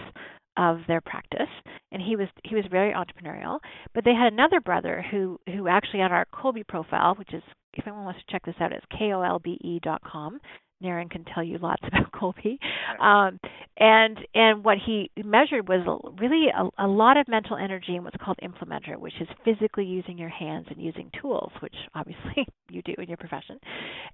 [0.55, 1.49] of their practice
[1.91, 3.57] and he was he was very entrepreneurial
[3.95, 7.41] but they had another brother who who actually on our Kolbe profile which is
[7.73, 10.39] if anyone wants to check this out it's kolbe dot com
[10.81, 12.57] Naren can tell you lots about Kolbe.
[12.99, 13.39] Um,
[13.77, 15.81] and and what he measured was
[16.19, 20.17] really a, a lot of mental energy in what's called implementer, which is physically using
[20.17, 23.59] your hands and using tools, which obviously you do in your profession.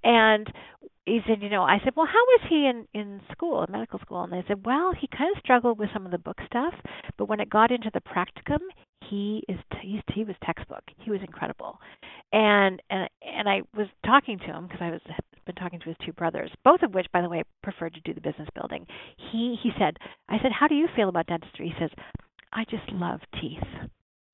[0.04, 0.48] And
[1.06, 4.00] he said, you know, I said, well, how was he in in school, in medical
[4.00, 4.24] school?
[4.24, 6.74] And they said, well, he kind of struggled with some of the book stuff,
[7.18, 8.60] but when it got into the practicum,
[9.10, 10.84] he is t- he was textbook.
[11.00, 11.80] He was incredible,
[12.32, 15.02] and and and I was talking to him because I was
[15.46, 18.14] been talking to his two brothers, both of which, by the way, preferred to do
[18.14, 18.86] the business building.
[19.32, 21.68] He he said, I said, how do you feel about dentistry?
[21.68, 21.92] He says,
[22.54, 23.64] I just love teeth.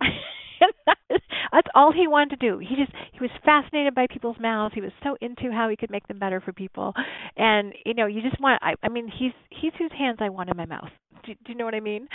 [1.56, 2.60] That's all he wanted to do.
[2.60, 4.76] He just he was fascinated by people's mouths.
[4.76, 6.94] He was so into how he could make them better for people.
[7.38, 10.50] And you know, you just want I I mean, he's he's whose hands I want
[10.50, 10.90] in my mouth.
[11.26, 12.08] Do, do you know what I mean?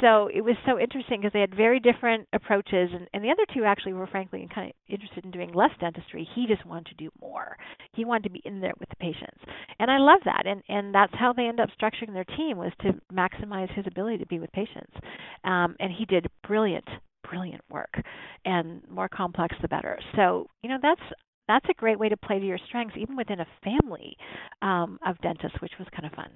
[0.00, 3.44] So it was so interesting because they had very different approaches, and, and the other
[3.52, 6.26] two actually were frankly kind of interested in doing less dentistry.
[6.34, 7.56] He just wanted to do more.
[7.92, 9.40] He wanted to be in there with the patients,
[9.80, 10.46] and I love that.
[10.46, 14.18] And and that's how they end up structuring their team was to maximize his ability
[14.18, 14.94] to be with patients.
[15.42, 16.88] Um, and he did brilliant,
[17.28, 17.94] brilliant work,
[18.44, 19.98] and more complex the better.
[20.16, 21.02] So you know that's
[21.48, 24.16] that's a great way to play to your strengths, even within a family
[24.62, 26.30] um, of dentists, which was kind of fun.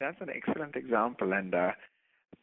[0.00, 1.72] That's an excellent example, and uh,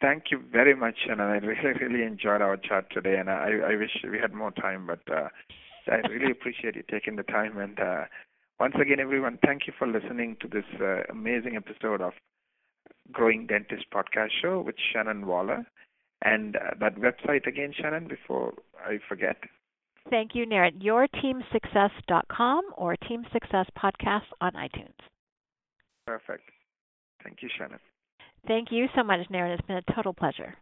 [0.01, 0.95] thank you very much.
[1.09, 3.17] And I really, really enjoyed our chat today.
[3.17, 5.29] And I, I wish we had more time, but uh,
[5.87, 7.57] I really appreciate you taking the time.
[7.57, 8.05] And uh,
[8.59, 12.13] once again, everyone, thank you for listening to this uh, amazing episode of
[13.11, 15.65] Growing Dentist Podcast Show with Shannon Waller.
[16.25, 18.53] And uh, that website again, Shannon, before
[18.83, 19.37] I forget.
[20.09, 20.81] Thank you, Naren.
[20.81, 24.97] YourTeamSuccess.com or Team Success Podcast on iTunes.
[26.07, 26.49] Perfect.
[27.23, 27.79] Thank you, Shannon.
[28.47, 29.57] Thank you so much, Naren.
[29.57, 30.55] It's been a total pleasure.